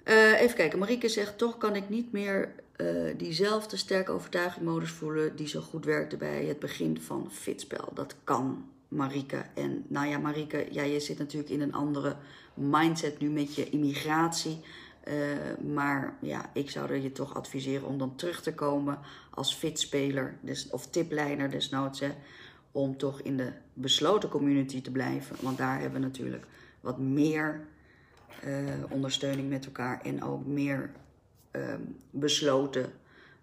Uh, 0.05 0.41
even 0.41 0.55
kijken, 0.55 0.79
Marieke 0.79 1.09
zegt 1.09 1.37
toch 1.37 1.57
kan 1.57 1.75
ik 1.75 1.89
niet 1.89 2.11
meer 2.11 2.53
uh, 2.81 3.13
diezelfde 3.17 3.77
sterke 3.77 4.11
overtuigingmodus 4.11 4.91
voelen 4.91 5.35
die 5.35 5.47
zo 5.47 5.61
goed 5.61 5.85
werkte 5.85 6.17
bij 6.17 6.45
het 6.45 6.59
begin 6.59 7.01
van 7.01 7.31
Fitspel. 7.31 7.91
Dat 7.93 8.15
kan 8.23 8.65
Marike. 8.87 9.45
En 9.53 9.85
nou 9.87 10.07
ja, 10.07 10.17
Marike, 10.17 10.67
ja, 10.71 10.83
je 10.83 10.99
zit 10.99 11.17
natuurlijk 11.17 11.51
in 11.51 11.61
een 11.61 11.73
andere 11.73 12.15
mindset 12.53 13.19
nu 13.19 13.29
met 13.29 13.55
je 13.55 13.69
immigratie. 13.69 14.59
Uh, 15.07 15.73
maar 15.73 16.17
ja, 16.21 16.49
ik 16.53 16.69
zou 16.69 16.93
je 16.93 17.11
toch 17.11 17.35
adviseren 17.35 17.87
om 17.87 17.97
dan 17.97 18.15
terug 18.15 18.41
te 18.41 18.53
komen 18.53 18.99
als 19.29 19.55
fitspeler 19.55 20.37
dus, 20.41 20.69
of 20.69 20.87
tiplijner 20.87 21.49
desnoods. 21.49 21.99
Hè, 21.99 22.11
om 22.71 22.97
toch 22.97 23.21
in 23.21 23.37
de 23.37 23.51
besloten 23.73 24.29
community 24.29 24.81
te 24.81 24.91
blijven. 24.91 25.35
Want 25.41 25.57
daar 25.57 25.79
hebben 25.79 25.99
we 25.99 26.07
natuurlijk 26.07 26.45
wat 26.81 26.97
meer 26.97 27.67
uh, 28.45 28.57
ondersteuning 28.89 29.49
met 29.49 29.65
elkaar 29.65 30.01
en 30.01 30.23
ook 30.23 30.45
meer 30.45 30.91
um, 31.51 31.97
besloten 32.09 32.93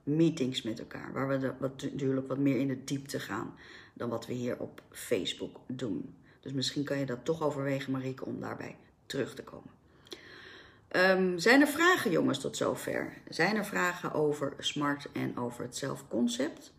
meetings 0.03 0.63
met 0.63 0.79
elkaar. 0.79 1.13
Waar 1.13 1.29
we 1.29 1.53
wat, 1.59 1.83
natuurlijk 1.83 2.29
wat 2.29 2.39
meer 2.39 2.59
in 2.59 2.69
de 2.69 2.85
diepte 2.85 3.21
gaan 3.21 3.55
dan 3.93 4.09
wat 4.09 4.27
we 4.27 4.33
hier 4.33 4.59
op 4.59 4.83
Facebook 4.91 5.61
doen. 5.67 6.15
Dus 6.41 6.53
misschien 6.53 6.85
kan 6.85 6.99
je 6.99 7.07
dat 7.07 7.25
toch 7.25 7.43
overwegen, 7.43 7.93
Marieke, 7.93 8.25
om 8.25 8.41
daarbij 8.41 8.77
terug 9.07 9.35
te 9.35 9.43
komen. 9.43 9.71
Um, 10.97 11.39
zijn 11.39 11.61
er 11.61 11.69
vragen, 11.69 12.11
jongens, 12.11 12.39
tot 12.39 12.57
zover? 12.57 13.13
Zijn 13.29 13.57
er 13.57 13.65
vragen 13.65 14.13
over 14.13 14.53
smart 14.59 15.09
en 15.13 15.39
over 15.39 15.65
het 15.65 15.77
zelfconcept? 15.77 16.73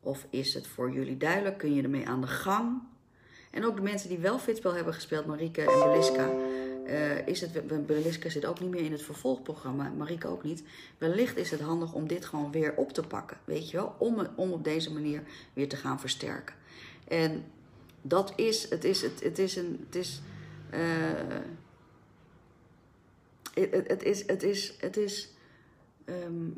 Of 0.00 0.26
is 0.30 0.54
het 0.54 0.66
voor 0.66 0.92
jullie 0.92 1.16
duidelijk? 1.16 1.58
Kun 1.58 1.74
je 1.74 1.82
ermee 1.82 2.08
aan 2.08 2.20
de 2.20 2.26
gang? 2.26 2.82
En 3.50 3.64
ook 3.64 3.76
de 3.76 3.82
mensen 3.82 4.08
die 4.08 4.18
wel 4.18 4.38
fitspel 4.38 4.74
hebben 4.74 4.94
gespeeld, 4.94 5.26
Marieke 5.26 5.60
en 5.60 5.90
Beliska 5.90 6.30
uh, 6.86 7.26
is 7.26 7.40
het, 7.40 7.86
Beliska 7.86 8.28
zit 8.28 8.46
ook 8.46 8.60
niet 8.60 8.70
meer 8.70 8.84
in 8.84 8.92
het 8.92 9.02
vervolgprogramma, 9.02 9.88
Marike 9.96 10.28
ook 10.28 10.42
niet. 10.42 10.62
Wellicht 10.98 11.36
is 11.36 11.50
het 11.50 11.60
handig 11.60 11.92
om 11.92 12.06
dit 12.06 12.24
gewoon 12.24 12.52
weer 12.52 12.74
op 12.76 12.92
te 12.92 13.02
pakken, 13.02 13.36
weet 13.44 13.70
je 13.70 13.76
wel? 13.76 13.94
Om, 13.98 14.26
om 14.36 14.52
op 14.52 14.64
deze 14.64 14.92
manier 14.92 15.22
weer 15.52 15.68
te 15.68 15.76
gaan 15.76 16.00
versterken. 16.00 16.54
En 17.08 17.44
dat 18.02 18.32
is, 18.36 18.70
het 18.70 18.84
is, 18.84 19.02
het, 19.02 19.22
het 19.22 19.38
is 19.38 19.56
een, 19.56 19.84
het 19.86 19.94
is, 19.94 20.22
uh, 20.74 20.80
het, 23.54 23.88
het, 23.88 24.02
is, 24.02 24.26
het 24.26 24.42
is, 24.42 24.74
het 24.80 24.96
is 24.96 25.32
ehm, 26.04 26.48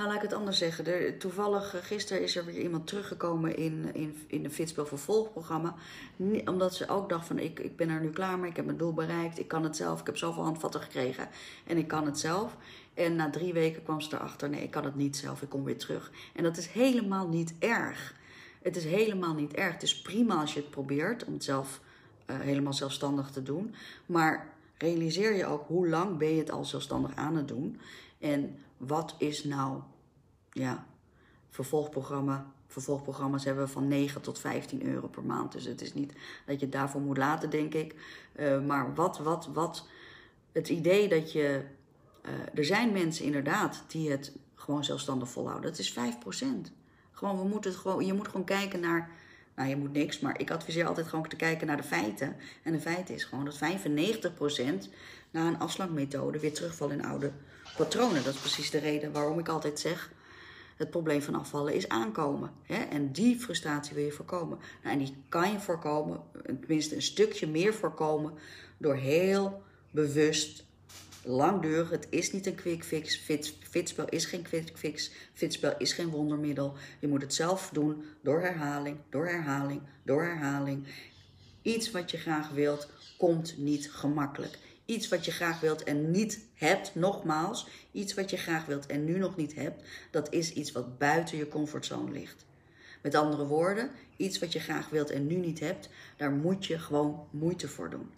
nou, 0.00 0.12
laat 0.12 0.22
ik 0.22 0.30
het 0.30 0.38
anders 0.38 0.58
zeggen. 0.58 1.18
Toevallig, 1.18 1.74
uh, 1.74 1.80
gisteren 1.82 2.22
is 2.22 2.36
er 2.36 2.44
weer 2.44 2.60
iemand 2.60 2.86
teruggekomen 2.86 3.56
in, 3.56 3.94
in, 3.94 4.16
in 4.26 4.42
de 4.42 4.50
Fitspel 4.50 4.86
vervolgprogramma. 4.86 5.74
omdat 6.44 6.74
ze 6.74 6.88
ook 6.88 7.08
dacht 7.08 7.26
van, 7.26 7.38
ik, 7.38 7.58
ik 7.58 7.76
ben 7.76 7.88
er 7.88 8.00
nu 8.00 8.10
klaar 8.10 8.38
mee, 8.38 8.50
ik 8.50 8.56
heb 8.56 8.64
mijn 8.64 8.76
doel 8.76 8.92
bereikt, 8.92 9.38
ik 9.38 9.48
kan 9.48 9.64
het 9.64 9.76
zelf. 9.76 10.00
Ik 10.00 10.06
heb 10.06 10.16
zoveel 10.16 10.42
handvatten 10.42 10.80
gekregen 10.80 11.28
en 11.66 11.76
ik 11.76 11.88
kan 11.88 12.06
het 12.06 12.18
zelf. 12.18 12.56
En 12.94 13.16
na 13.16 13.30
drie 13.30 13.52
weken 13.52 13.82
kwam 13.82 14.00
ze 14.00 14.14
erachter, 14.14 14.48
nee, 14.48 14.62
ik 14.62 14.70
kan 14.70 14.84
het 14.84 14.94
niet 14.94 15.16
zelf, 15.16 15.42
ik 15.42 15.48
kom 15.48 15.64
weer 15.64 15.78
terug. 15.78 16.10
En 16.34 16.42
dat 16.42 16.56
is 16.56 16.66
helemaal 16.66 17.28
niet 17.28 17.54
erg. 17.58 18.14
Het 18.62 18.76
is 18.76 18.84
helemaal 18.84 19.34
niet 19.34 19.52
erg. 19.52 19.72
Het 19.72 19.82
is 19.82 20.02
prima 20.02 20.34
als 20.40 20.54
je 20.54 20.60
het 20.60 20.70
probeert 20.70 21.24
om 21.24 21.32
het 21.32 21.44
zelf 21.44 21.80
uh, 22.26 22.38
helemaal 22.38 22.74
zelfstandig 22.74 23.30
te 23.30 23.42
doen. 23.42 23.74
Maar 24.06 24.52
realiseer 24.78 25.34
je 25.34 25.46
ook 25.46 25.66
hoe 25.66 25.88
lang 25.88 26.18
ben 26.18 26.34
je 26.34 26.40
het 26.40 26.50
al 26.50 26.64
zelfstandig 26.64 27.14
aan 27.14 27.36
het 27.36 27.48
doen. 27.48 27.80
En 28.18 28.58
wat 28.76 29.14
is 29.18 29.44
nou, 29.44 29.80
ja, 30.52 30.86
vervolgprogramma. 31.50 32.52
Vervolgprogramma's 32.66 33.44
hebben 33.44 33.64
we 33.64 33.70
van 33.70 33.88
9 33.88 34.20
tot 34.20 34.38
15 34.38 34.86
euro 34.86 35.08
per 35.08 35.22
maand. 35.22 35.52
Dus 35.52 35.64
het 35.64 35.80
is 35.80 35.94
niet 35.94 36.12
dat 36.46 36.60
je 36.60 36.66
het 36.66 36.72
daarvoor 36.72 37.00
moet 37.00 37.16
laten, 37.16 37.50
denk 37.50 37.74
ik. 37.74 37.94
Uh, 38.36 38.60
maar 38.60 38.94
wat, 38.94 39.18
wat, 39.18 39.48
wat, 39.52 39.86
het 40.52 40.68
idee 40.68 41.08
dat 41.08 41.32
je. 41.32 41.64
Uh, 42.24 42.58
er 42.58 42.64
zijn 42.64 42.92
mensen 42.92 43.24
inderdaad 43.24 43.84
die 43.86 44.10
het 44.10 44.32
gewoon 44.54 44.84
zelfstandig 44.84 45.30
volhouden. 45.30 45.70
Dat 45.70 45.78
is 45.78 45.94
5%. 45.94 45.94
Gewoon, 47.10 47.38
we 47.38 47.48
moeten 47.48 47.70
het 47.70 47.80
gewoon, 47.80 48.06
je 48.06 48.12
moet 48.12 48.28
gewoon 48.28 48.46
kijken 48.46 48.80
naar. 48.80 49.10
Nou, 49.54 49.68
je 49.68 49.76
moet 49.76 49.92
niks, 49.92 50.20
maar 50.20 50.40
ik 50.40 50.50
adviseer 50.50 50.86
altijd 50.86 51.08
gewoon 51.08 51.28
te 51.28 51.36
kijken 51.36 51.66
naar 51.66 51.76
de 51.76 51.82
feiten. 51.82 52.36
En 52.62 52.72
de 52.72 52.80
feit 52.80 53.10
is 53.10 53.24
gewoon 53.24 53.44
dat 53.44 53.58
95% 53.58 53.58
na 55.30 55.46
een 55.46 55.58
afslankmethode 55.58 56.38
weer 56.38 56.52
terugvalt 56.52 56.90
in 56.90 57.04
oude 57.04 57.32
patronen. 57.76 58.24
Dat 58.24 58.34
is 58.34 58.40
precies 58.40 58.70
de 58.70 58.78
reden 58.78 59.12
waarom 59.12 59.38
ik 59.38 59.48
altijd 59.48 59.80
zeg: 59.80 60.10
het 60.80 60.90
probleem 60.90 61.22
van 61.22 61.34
afvallen 61.34 61.74
is 61.74 61.88
aankomen. 61.88 62.50
Hè? 62.62 62.74
En 62.74 63.12
die 63.12 63.40
frustratie 63.40 63.94
wil 63.94 64.04
je 64.04 64.12
voorkomen. 64.12 64.58
Nou, 64.82 64.92
en 64.92 64.98
die 64.98 65.14
kan 65.28 65.52
je 65.52 65.60
voorkomen, 65.60 66.20
tenminste 66.42 66.94
een 66.94 67.02
stukje 67.02 67.46
meer 67.46 67.74
voorkomen, 67.74 68.32
door 68.78 68.94
heel 68.94 69.62
bewust, 69.90 70.64
langdurig. 71.24 71.90
Het 71.90 72.06
is 72.10 72.32
niet 72.32 72.46
een 72.46 72.54
quick 72.54 72.84
fix. 72.84 73.16
Fit, 73.16 73.54
fitspel 73.62 74.08
is 74.08 74.24
geen 74.24 74.42
quick 74.42 74.72
fix. 74.74 75.10
Fitspel 75.32 75.74
is 75.78 75.92
geen 75.92 76.10
wondermiddel. 76.10 76.74
Je 77.00 77.08
moet 77.08 77.22
het 77.22 77.34
zelf 77.34 77.70
doen 77.72 78.04
door 78.22 78.40
herhaling, 78.40 78.96
door 79.10 79.26
herhaling, 79.26 79.80
door 80.02 80.22
herhaling. 80.22 80.86
Iets 81.62 81.90
wat 81.90 82.10
je 82.10 82.16
graag 82.16 82.50
wilt, 82.50 82.88
komt 83.18 83.58
niet 83.58 83.92
gemakkelijk 83.92 84.58
iets 84.90 85.08
wat 85.08 85.24
je 85.24 85.30
graag 85.30 85.60
wilt 85.60 85.82
en 85.82 86.10
niet 86.10 86.40
hebt, 86.54 86.94
nogmaals, 86.94 87.66
iets 87.92 88.14
wat 88.14 88.30
je 88.30 88.36
graag 88.36 88.66
wilt 88.66 88.86
en 88.86 89.04
nu 89.04 89.18
nog 89.18 89.36
niet 89.36 89.54
hebt, 89.54 89.82
dat 90.10 90.32
is 90.32 90.52
iets 90.52 90.72
wat 90.72 90.98
buiten 90.98 91.38
je 91.38 91.48
comfortzone 91.48 92.10
ligt. 92.10 92.46
Met 93.02 93.14
andere 93.14 93.46
woorden, 93.46 93.90
iets 94.16 94.38
wat 94.38 94.52
je 94.52 94.58
graag 94.58 94.88
wilt 94.88 95.10
en 95.10 95.26
nu 95.26 95.34
niet 95.34 95.60
hebt, 95.60 95.88
daar 96.16 96.30
moet 96.30 96.66
je 96.66 96.78
gewoon 96.78 97.26
moeite 97.30 97.68
voor 97.68 97.90
doen. 97.90 98.10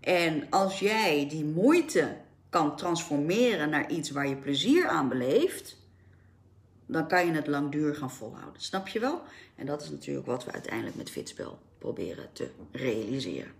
En 0.00 0.50
als 0.50 0.78
jij 0.78 1.28
die 1.28 1.44
moeite 1.44 2.16
kan 2.48 2.76
transformeren 2.76 3.70
naar 3.70 3.90
iets 3.90 4.10
waar 4.10 4.28
je 4.28 4.36
plezier 4.36 4.88
aan 4.88 5.08
beleeft, 5.08 5.76
dan 6.86 7.08
kan 7.08 7.26
je 7.26 7.32
het 7.32 7.46
langdurig 7.46 7.98
gaan 7.98 8.10
volhouden. 8.10 8.62
Snap 8.62 8.88
je 8.88 9.00
wel? 9.00 9.22
En 9.54 9.66
dat 9.66 9.82
is 9.82 9.90
natuurlijk 9.90 10.26
wat 10.26 10.44
we 10.44 10.52
uiteindelijk 10.52 10.96
met 10.96 11.10
Fitspel 11.10 11.58
proberen 11.78 12.28
te 12.32 12.50
realiseren. 12.72 13.52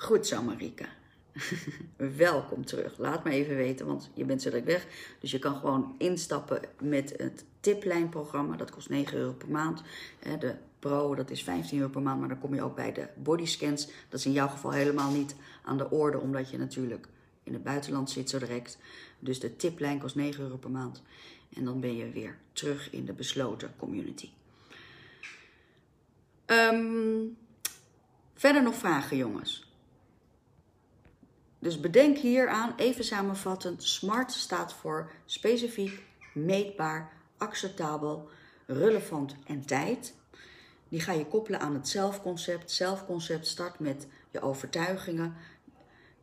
Goed 0.00 0.26
zo, 0.26 0.42
Marika. 0.42 0.88
Welkom 2.16 2.64
terug. 2.64 2.98
Laat 2.98 3.24
me 3.24 3.30
even 3.30 3.56
weten, 3.56 3.86
want 3.86 4.10
je 4.14 4.24
bent 4.24 4.42
zo 4.42 4.62
weg. 4.64 4.86
Dus 5.20 5.30
je 5.30 5.38
kan 5.38 5.56
gewoon 5.56 5.94
instappen 5.98 6.60
met 6.80 7.14
het 7.16 7.44
tiplijnprogramma. 7.60 8.56
Dat 8.56 8.70
kost 8.70 8.88
9 8.88 9.18
euro 9.18 9.32
per 9.32 9.48
maand. 9.48 9.82
De 10.38 10.54
Pro, 10.78 11.14
dat 11.14 11.30
is 11.30 11.42
15 11.42 11.78
euro 11.78 11.90
per 11.90 12.02
maand. 12.02 12.20
Maar 12.20 12.28
dan 12.28 12.38
kom 12.38 12.54
je 12.54 12.62
ook 12.62 12.76
bij 12.76 12.92
de 12.92 13.08
bodyscans. 13.16 13.86
Dat 14.08 14.18
is 14.20 14.26
in 14.26 14.32
jouw 14.32 14.48
geval 14.48 14.70
helemaal 14.70 15.10
niet 15.10 15.34
aan 15.64 15.78
de 15.78 15.90
orde, 15.90 16.18
omdat 16.18 16.50
je 16.50 16.58
natuurlijk 16.58 17.08
in 17.42 17.52
het 17.52 17.62
buitenland 17.62 18.10
zit 18.10 18.30
zo 18.30 18.38
direct. 18.38 18.78
Dus 19.18 19.40
de 19.40 19.56
tiplijn 19.56 19.98
kost 19.98 20.14
9 20.14 20.42
euro 20.42 20.56
per 20.56 20.70
maand. 20.70 21.02
En 21.54 21.64
dan 21.64 21.80
ben 21.80 21.96
je 21.96 22.10
weer 22.10 22.38
terug 22.52 22.90
in 22.92 23.04
de 23.04 23.12
besloten 23.12 23.74
community. 23.76 24.30
Um, 26.46 27.36
verder 28.34 28.62
nog 28.62 28.74
vragen, 28.74 29.16
jongens. 29.16 29.67
Dus 31.58 31.80
bedenk 31.80 32.16
hieraan, 32.18 32.74
even 32.76 33.04
samenvattend, 33.04 33.82
SMART 33.82 34.32
staat 34.32 34.72
voor 34.72 35.10
specifiek, 35.26 36.02
meetbaar, 36.34 37.12
acceptabel, 37.36 38.28
relevant 38.66 39.34
en 39.46 39.66
tijd. 39.66 40.14
Die 40.88 41.00
ga 41.00 41.12
je 41.12 41.26
koppelen 41.26 41.60
aan 41.60 41.74
het 41.74 41.88
zelfconcept. 41.88 42.70
Zelfconcept 42.70 43.46
start 43.46 43.78
met 43.78 44.06
je 44.30 44.40
overtuigingen, 44.40 45.34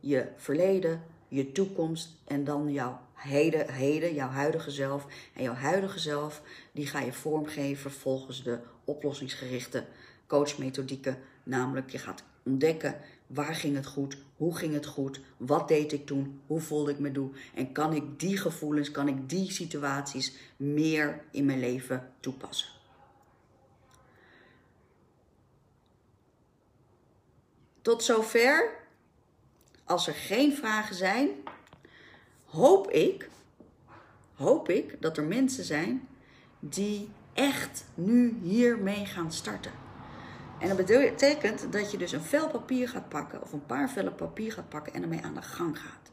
je 0.00 0.28
verleden, 0.36 1.02
je 1.28 1.52
toekomst 1.52 2.08
en 2.24 2.44
dan 2.44 2.72
jouw 2.72 3.00
heden, 3.12 3.72
heden, 3.72 4.14
jouw 4.14 4.28
huidige 4.28 4.70
zelf. 4.70 5.06
En 5.34 5.42
jouw 5.42 5.54
huidige 5.54 5.98
zelf, 5.98 6.42
die 6.72 6.86
ga 6.86 7.00
je 7.00 7.12
vormgeven 7.12 7.90
volgens 7.90 8.42
de 8.42 8.58
oplossingsgerichte 8.84 9.84
coachmethodieken. 10.26 11.18
Namelijk, 11.42 11.90
je 11.90 11.98
gaat 11.98 12.22
ontdekken 12.44 13.00
Waar 13.26 13.54
ging 13.54 13.76
het 13.76 13.86
goed? 13.86 14.16
Hoe 14.36 14.56
ging 14.56 14.74
het 14.74 14.86
goed? 14.86 15.20
Wat 15.36 15.68
deed 15.68 15.92
ik 15.92 16.06
toen? 16.06 16.40
Hoe 16.46 16.60
voelde 16.60 16.90
ik 16.90 16.98
me 16.98 17.12
doen? 17.12 17.34
En 17.54 17.72
kan 17.72 17.92
ik 17.92 18.20
die 18.20 18.36
gevoelens, 18.36 18.90
kan 18.90 19.08
ik 19.08 19.28
die 19.28 19.50
situaties 19.50 20.32
meer 20.56 21.24
in 21.30 21.44
mijn 21.44 21.58
leven 21.58 22.12
toepassen? 22.20 22.68
Tot 27.82 28.02
zover. 28.02 28.84
Als 29.84 30.06
er 30.06 30.14
geen 30.14 30.52
vragen 30.52 30.94
zijn, 30.94 31.28
hoop 32.44 32.90
ik, 32.90 33.28
hoop 34.34 34.68
ik 34.68 34.96
dat 35.02 35.16
er 35.16 35.24
mensen 35.24 35.64
zijn 35.64 36.08
die 36.58 37.08
echt 37.32 37.84
nu 37.94 38.38
hiermee 38.42 39.06
gaan 39.06 39.32
starten. 39.32 39.85
En 40.58 40.68
dat 40.68 40.76
betekent 40.76 41.72
dat 41.72 41.90
je 41.90 41.98
dus 41.98 42.12
een 42.12 42.20
vel 42.20 42.48
papier 42.48 42.88
gaat 42.88 43.08
pakken 43.08 43.42
of 43.42 43.52
een 43.52 43.66
paar 43.66 43.90
vellen 43.90 44.14
papier 44.14 44.52
gaat 44.52 44.68
pakken 44.68 44.94
en 44.94 45.02
ermee 45.02 45.22
aan 45.22 45.34
de 45.34 45.42
gang 45.42 45.78
gaat. 45.78 46.10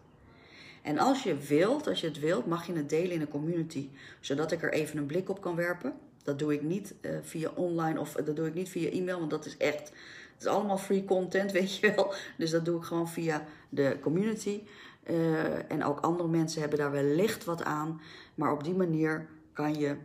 En 0.81 0.97
als 0.97 1.23
je 1.23 1.35
wilt, 1.35 1.87
als 1.87 2.01
je 2.01 2.07
het 2.07 2.19
wilt, 2.19 2.45
mag 2.45 2.67
je 2.67 2.73
het 2.73 2.89
delen 2.89 3.11
in 3.11 3.21
een 3.21 3.29
community, 3.29 3.89
zodat 4.19 4.51
ik 4.51 4.63
er 4.63 4.73
even 4.73 4.97
een 4.97 5.05
blik 5.05 5.29
op 5.29 5.41
kan 5.41 5.55
werpen. 5.55 5.93
Dat 6.23 6.39
doe 6.39 6.53
ik 6.53 6.61
niet 6.61 6.93
uh, 7.01 7.11
via 7.21 7.51
online 7.55 7.99
of 7.99 8.11
dat 8.11 8.35
doe 8.35 8.47
ik 8.47 8.53
niet 8.53 8.69
via 8.69 8.89
e-mail, 8.89 9.19
want 9.19 9.31
dat 9.31 9.45
is 9.45 9.57
echt, 9.57 9.89
het 10.33 10.41
is 10.41 10.45
allemaal 10.45 10.77
free 10.77 11.05
content, 11.05 11.51
weet 11.61 11.77
je 11.77 11.93
wel. 11.95 12.13
Dus 12.37 12.51
dat 12.51 12.65
doe 12.65 12.77
ik 12.77 12.83
gewoon 12.83 13.09
via 13.09 13.45
de 13.69 13.97
community. 14.01 14.61
Uh, 15.09 15.71
en 15.71 15.83
ook 15.83 15.99
andere 15.99 16.29
mensen 16.29 16.61
hebben 16.61 16.79
daar 16.79 16.91
wellicht 16.91 17.43
wat 17.43 17.63
aan, 17.63 18.01
maar 18.35 18.51
op 18.51 18.63
die 18.63 18.75
manier 18.75 19.27
kan 19.53 19.75
je. 19.75 19.95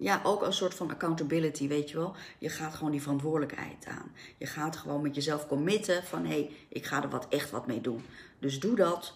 Ja, 0.00 0.20
ook 0.24 0.42
een 0.42 0.52
soort 0.52 0.74
van 0.74 0.90
accountability, 0.90 1.68
weet 1.68 1.90
je 1.90 1.96
wel. 1.96 2.14
Je 2.38 2.48
gaat 2.48 2.74
gewoon 2.74 2.90
die 2.90 3.02
verantwoordelijkheid 3.02 3.86
aan. 3.86 4.12
Je 4.38 4.46
gaat 4.46 4.76
gewoon 4.76 5.02
met 5.02 5.14
jezelf 5.14 5.46
committen 5.46 6.04
van 6.04 6.24
hé, 6.24 6.28
hey, 6.28 6.50
ik 6.68 6.86
ga 6.86 7.02
er 7.02 7.08
wat 7.08 7.28
echt 7.28 7.50
wat 7.50 7.66
mee 7.66 7.80
doen. 7.80 8.04
Dus 8.38 8.60
doe 8.60 8.76
dat. 8.76 9.14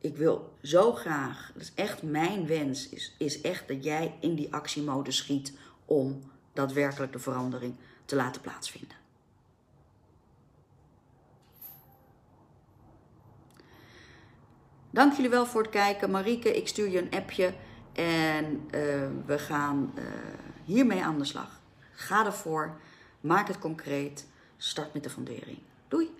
Ik 0.00 0.16
wil 0.16 0.52
zo 0.62 0.92
graag, 0.92 1.50
dat 1.52 1.62
is 1.62 1.72
echt 1.74 2.02
mijn 2.02 2.46
wens, 2.46 2.88
is, 2.88 3.14
is 3.18 3.40
echt 3.40 3.68
dat 3.68 3.84
jij 3.84 4.14
in 4.20 4.34
die 4.34 4.52
actiemodus 4.52 5.16
schiet 5.16 5.52
om 5.84 6.30
daadwerkelijk 6.52 7.12
de 7.12 7.18
verandering 7.18 7.74
te 8.04 8.16
laten 8.16 8.40
plaatsvinden. 8.40 8.96
Dank 14.90 15.12
jullie 15.12 15.30
wel 15.30 15.46
voor 15.46 15.62
het 15.62 15.70
kijken. 15.70 16.10
Marieke, 16.10 16.56
ik 16.56 16.68
stuur 16.68 16.88
je 16.88 16.98
een 16.98 17.10
appje. 17.10 17.54
En 17.98 18.68
uh, 18.74 19.08
we 19.26 19.38
gaan 19.38 19.92
uh, 19.98 20.04
hiermee 20.64 21.04
aan 21.04 21.18
de 21.18 21.24
slag. 21.24 21.60
Ga 21.92 22.26
ervoor, 22.26 22.80
maak 23.20 23.48
het 23.48 23.58
concreet, 23.58 24.26
start 24.56 24.94
met 24.94 25.02
de 25.02 25.10
fundering. 25.10 25.58
Doei! 25.88 26.10